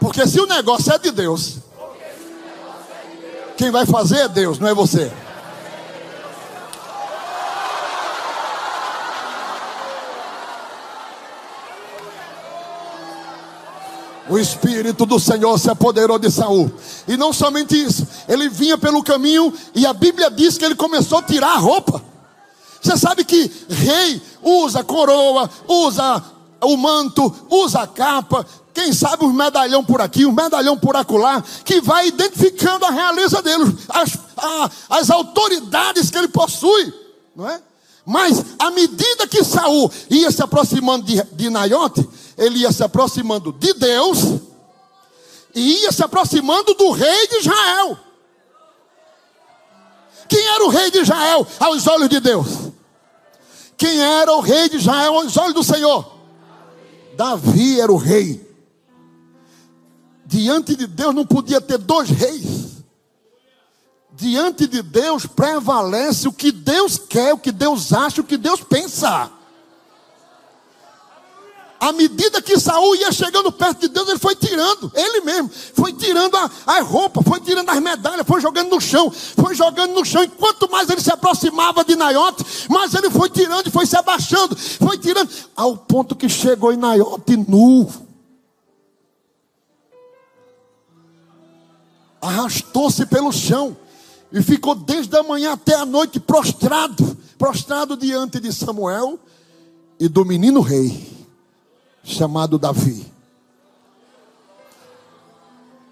[0.00, 1.58] Porque se o negócio é de Deus,
[3.58, 5.12] quem vai fazer é Deus, não é você.
[14.28, 16.70] O Espírito do Senhor se apoderou de Saul.
[17.06, 21.18] E não somente isso, ele vinha pelo caminho e a Bíblia diz que ele começou
[21.18, 22.02] a tirar a roupa.
[22.80, 26.22] Você sabe que rei usa coroa, usa
[26.60, 31.42] o manto, usa a capa, quem sabe um medalhão por aqui, um medalhão por acolá,
[31.64, 36.92] que vai identificando a realeza dele, as, a, as autoridades que ele possui,
[37.34, 37.60] não é?
[38.06, 42.08] Mas à medida que Saul ia se aproximando de, de Naiote,
[42.38, 44.40] ele ia se aproximando de Deus
[45.52, 47.98] e ia se aproximando do rei de Israel.
[50.28, 52.46] Quem era o rei de Israel aos olhos de Deus?
[53.76, 56.16] Quem era o rei de Israel aos olhos do Senhor?
[57.16, 58.46] Davi era o rei.
[60.24, 62.84] Diante de Deus não podia ter dois reis.
[64.12, 68.60] Diante de Deus prevalece o que Deus quer, o que Deus acha, o que Deus
[68.60, 69.37] pensa
[71.80, 75.92] à medida que Saul ia chegando perto de Deus, ele foi tirando, ele mesmo, foi
[75.92, 80.04] tirando a, a roupa, foi tirando as medalhas, foi jogando no chão, foi jogando no
[80.04, 80.22] chão.
[80.24, 83.96] E quanto mais ele se aproximava de Naiote, mais ele foi tirando e foi se
[83.96, 87.88] abaixando, foi tirando, ao ponto que chegou em Naiote nu.
[92.20, 93.76] Arrastou-se pelo chão
[94.32, 99.20] e ficou desde a manhã até a noite prostrado, prostrado diante de Samuel
[100.00, 101.17] e do menino rei
[102.08, 103.06] chamado Davi.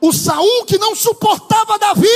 [0.01, 2.09] O Saul que não suportava Davi,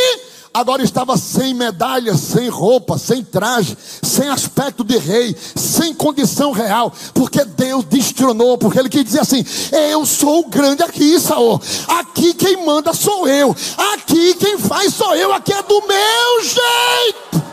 [0.52, 6.92] agora estava sem medalha, sem roupa, sem traje, sem aspecto de rei, sem condição real,
[7.14, 9.44] porque Deus destronou, porque ele quis dizer assim:
[9.90, 11.60] Eu sou o grande aqui, Saul.
[11.88, 13.54] Aqui quem manda sou eu.
[13.94, 15.32] Aqui quem faz sou eu.
[15.32, 17.50] Aqui é do meu jeito.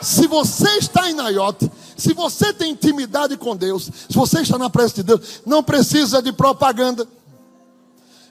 [0.00, 1.70] Se você está em Naiote,
[2.04, 6.20] se você tem intimidade com Deus, se você está na presença de Deus, não precisa
[6.20, 7.08] de propaganda,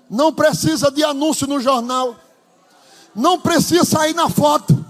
[0.07, 2.15] não precisa de anúncio no jornal,
[3.15, 4.85] não precisa sair na foto.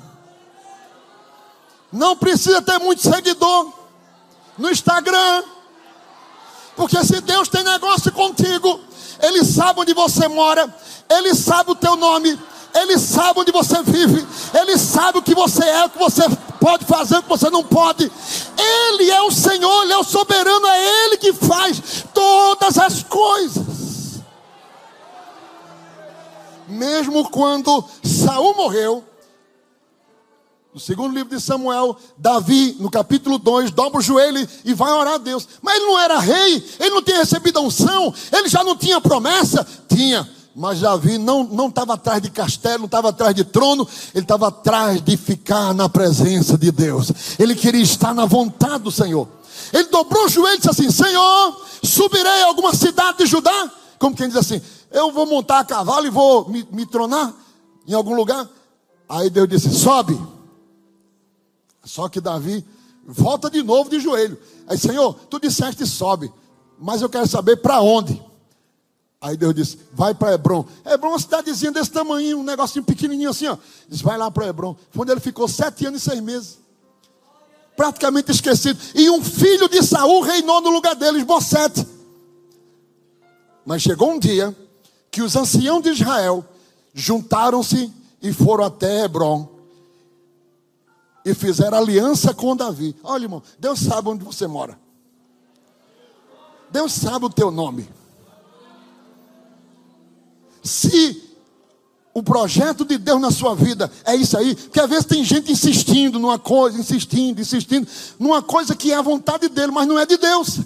[1.94, 3.72] Não precisa ter muito seguidor
[4.58, 5.44] no Instagram.
[6.76, 8.82] Porque se Deus tem negócio contigo,
[9.22, 10.76] Ele sabe onde você mora,
[11.10, 12.38] Ele sabe o teu nome,
[12.74, 16.24] Ele sabe onde você vive, Ele sabe o que você é, o que você
[16.64, 18.10] pode fazer, o que você não pode.
[18.58, 24.22] Ele é o Senhor, Ele é o soberano, é Ele que faz todas as coisas.
[26.66, 29.04] Mesmo quando Saul morreu,
[30.74, 35.16] no segundo livro de Samuel, Davi, no capítulo 2, dobra o joelho e vai orar
[35.16, 35.46] a Deus.
[35.62, 39.02] Mas ele não era rei, ele não tinha recebido a unção, ele já não tinha
[39.02, 39.68] promessa?
[39.90, 40.28] Tinha.
[40.56, 45.02] Mas Davi não estava atrás de castelo, não estava atrás de trono, ele estava atrás
[45.02, 47.12] de ficar na presença de Deus.
[47.40, 49.28] Ele queria estar na vontade do Senhor.
[49.72, 53.72] Ele dobrou o joelho e disse assim: Senhor, subirei a alguma cidade de Judá?
[53.98, 54.62] Como quem diz assim:
[54.92, 57.34] Eu vou montar a cavalo e vou me, me tronar
[57.88, 58.48] em algum lugar.
[59.10, 60.20] Aí Deus disse: Sobe.
[61.84, 62.64] Só que Davi
[63.06, 64.38] volta de novo de joelho.
[64.68, 66.32] Aí, Senhor, tu disseste sobe,
[66.80, 68.22] mas eu quero saber para onde.
[69.24, 70.66] Aí Deus disse: vai para Hebron.
[70.86, 73.58] Hebron é uma cidadezinha desse tamanho, um negocinho pequenininho assim, ó.
[73.88, 74.76] Diz: vai lá para Hebron.
[74.92, 76.60] Foi onde ele ficou sete anos e seis meses.
[77.78, 78.78] Praticamente esquecido.
[78.94, 81.88] E um filho de Saul reinou no lugar dele, Esbocete.
[83.66, 84.54] Mas chegou um dia
[85.10, 86.46] que os anciãos de Israel
[86.94, 89.48] juntaram-se e foram até Hebron
[91.24, 92.94] e fizeram aliança com Davi.
[93.02, 94.78] Olha, irmão, Deus sabe onde você mora.
[96.70, 97.88] Deus sabe o teu nome.
[100.64, 101.22] Se
[102.14, 105.52] o projeto de Deus na sua vida é isso aí, porque às vezes tem gente
[105.52, 107.88] insistindo numa coisa, insistindo, insistindo,
[108.20, 110.60] numa coisa que é a vontade dele, mas não é de Deus.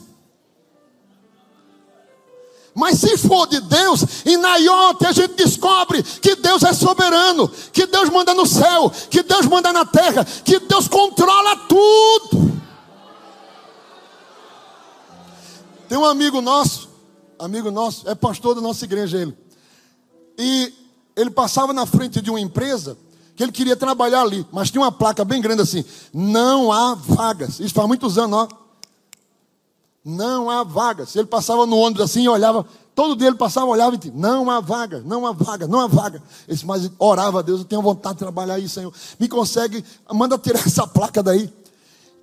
[2.75, 7.87] Mas se for de Deus, em Naiote a gente descobre que Deus é soberano, que
[7.87, 12.61] Deus manda no céu, que Deus manda na terra, que Deus controla tudo.
[15.89, 16.89] Tem um amigo nosso,
[17.39, 19.46] amigo nosso, é pastor da nossa igreja ele.
[20.37, 20.73] E
[21.15, 22.97] ele passava na frente de uma empresa
[23.35, 25.83] que ele queria trabalhar ali, mas tinha uma placa bem grande assim:
[26.13, 27.59] não há vagas.
[27.59, 28.47] Isso faz muitos anos, ó.
[30.03, 31.15] Não há vagas.
[31.15, 32.65] Ele passava no ônibus assim e olhava,
[32.95, 35.87] todo dia ele passava, olhava e dizia, não há vaga, não há vaga, não há
[35.87, 36.23] vaga.
[36.47, 38.91] Ele mas orava a Deus, eu tenho vontade de trabalhar aí, Senhor.
[39.19, 41.53] Me consegue, manda tirar essa placa daí.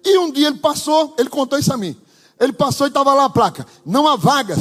[0.05, 1.97] E um dia ele passou, ele contou isso a mim.
[2.41, 4.59] Ele passou e estava lá a placa, não há vagas.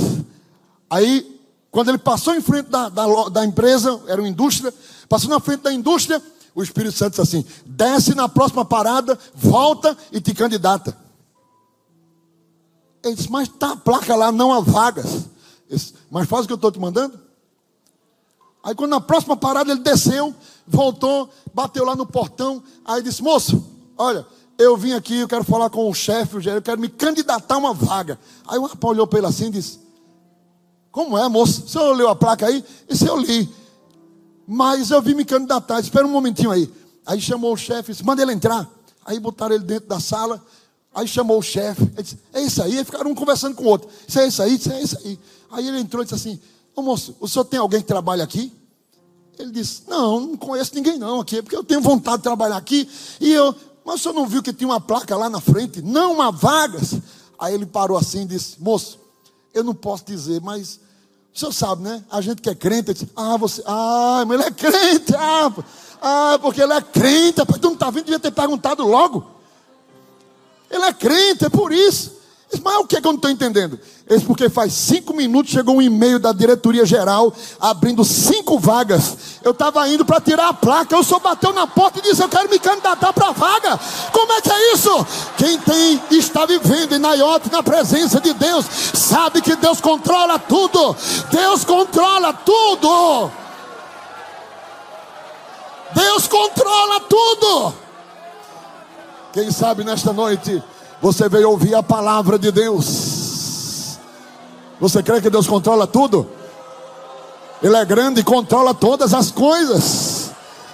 [0.87, 1.32] Aí,
[1.73, 4.71] quando ele passou em frente da, da, da empresa, era uma indústria,
[5.09, 6.21] passou na frente da indústria,
[6.53, 10.95] o Espírito Santo disse assim: desce na próxima parada, volta e te candidata.
[13.03, 15.25] Ele disse, mas está a placa lá, não há vagas.
[15.67, 17.19] Disse, mas faz o que eu estou te mandando.
[18.63, 20.31] Aí quando na próxima parada ele desceu,
[20.67, 23.65] voltou, bateu lá no portão, aí disse, moço,
[23.97, 24.23] olha,
[24.59, 27.73] eu vim aqui, eu quero falar com o chefe, eu quero me candidatar a uma
[27.73, 28.19] vaga.
[28.47, 29.82] Aí o rapaz olhou para ele assim e disse,
[30.93, 31.65] como é, moço?
[31.65, 32.63] O senhor leu a placa aí?
[32.87, 33.53] E disse, eu li.
[34.47, 36.71] Mas eu vim me candidatar, espera um momentinho aí.
[37.05, 38.69] Aí chamou o chefe, disse, manda ele entrar.
[39.05, 40.41] Aí botaram ele dentro da sala,
[40.93, 43.67] Aí chamou o chefe, ele disse, é isso aí, e ficaram um conversando com o
[43.67, 43.89] outro.
[44.07, 45.19] Isso é isso aí, isso é isso aí.
[45.51, 46.39] Aí ele entrou e disse assim,
[46.75, 48.53] ô moço, o senhor tem alguém que trabalha aqui?
[49.39, 52.87] Ele disse, não, não conheço ninguém não aqui, porque eu tenho vontade de trabalhar aqui.
[53.19, 55.81] E eu, mas o senhor não viu que tinha uma placa lá na frente?
[55.81, 56.93] Não há vagas.
[57.39, 58.99] Aí ele parou assim e disse, moço,
[59.51, 60.79] eu não posso dizer, mas
[61.33, 62.03] o senhor sabe, né?
[62.11, 65.51] A gente que é crente, disse, ah, você, ah, mas ele é crente, ah,
[66.01, 69.25] ah porque ele é crente, rapaz, tu não está vindo, devia ter perguntado logo.
[70.69, 72.22] Ele é crente, é por isso.
[72.61, 73.79] Mas o que, é que eu não estou entendendo?
[74.09, 79.39] Esse porque faz cinco minutos chegou um e-mail da diretoria geral abrindo cinco vagas.
[79.43, 80.95] Eu estava indo para tirar a placa.
[80.95, 83.79] Eu só bateu na porta e disse: Eu quero me candidatar para a vaga.
[84.11, 85.07] Como é que é isso?
[85.37, 90.95] Quem tem está vivendo em Naiote na presença de Deus, sabe que Deus controla tudo.
[91.31, 93.31] Deus controla tudo.
[95.93, 97.73] Deus controla tudo.
[99.31, 100.61] Quem sabe nesta noite
[101.03, 103.97] você veio ouvir a palavra de Deus.
[104.79, 106.25] Você crê que Deus controla tudo?
[107.61, 110.31] Ele é grande e controla todas as coisas.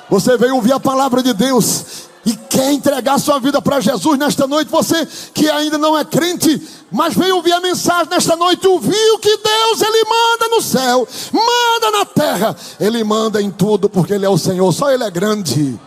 [0.08, 4.46] Você veio ouvir a palavra de Deus e quer entregar sua vida para Jesus nesta
[4.46, 4.70] noite.
[4.70, 5.04] Você
[5.34, 6.62] que ainda não é crente,
[6.92, 11.98] mas veio ouvir a mensagem nesta noite, ouviu que Deus ele manda no céu, manda
[11.98, 15.80] na terra, ele manda em tudo, porque ele é o Senhor, só ele é grande.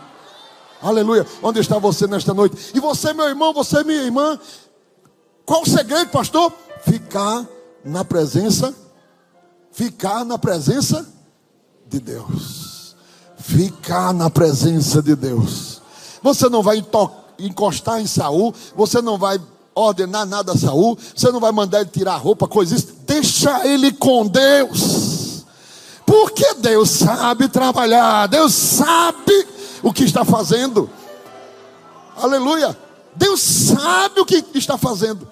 [0.83, 1.25] Aleluia.
[1.41, 2.57] Onde está você nesta noite?
[2.75, 4.37] E você, meu irmão, você, minha irmã.
[5.45, 6.51] Qual o segredo, pastor?
[6.85, 7.47] Ficar
[7.85, 8.73] na presença,
[9.71, 11.07] ficar na presença
[11.87, 12.95] de Deus.
[13.37, 15.81] Ficar na presença de Deus.
[16.21, 16.85] Você não vai
[17.39, 19.39] encostar em Saul, você não vai
[19.73, 22.93] ordenar nada a Saul, você não vai mandar ele tirar a roupa, coisa isso.
[23.05, 25.45] Deixa ele com Deus.
[26.05, 29.52] Porque Deus sabe trabalhar, Deus sabe
[29.83, 30.89] o que está fazendo.
[32.15, 32.75] Aleluia.
[33.15, 35.27] Deus sabe o que está fazendo.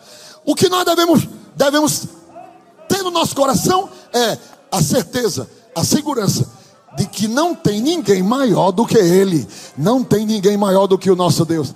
[0.46, 2.06] O que nós devemos, devemos
[2.88, 4.38] ter no nosso coração é
[4.72, 6.48] a certeza, a segurança
[6.98, 9.48] de que não tem ninguém maior do que Ele,
[9.78, 11.74] não tem ninguém maior do que o nosso Deus.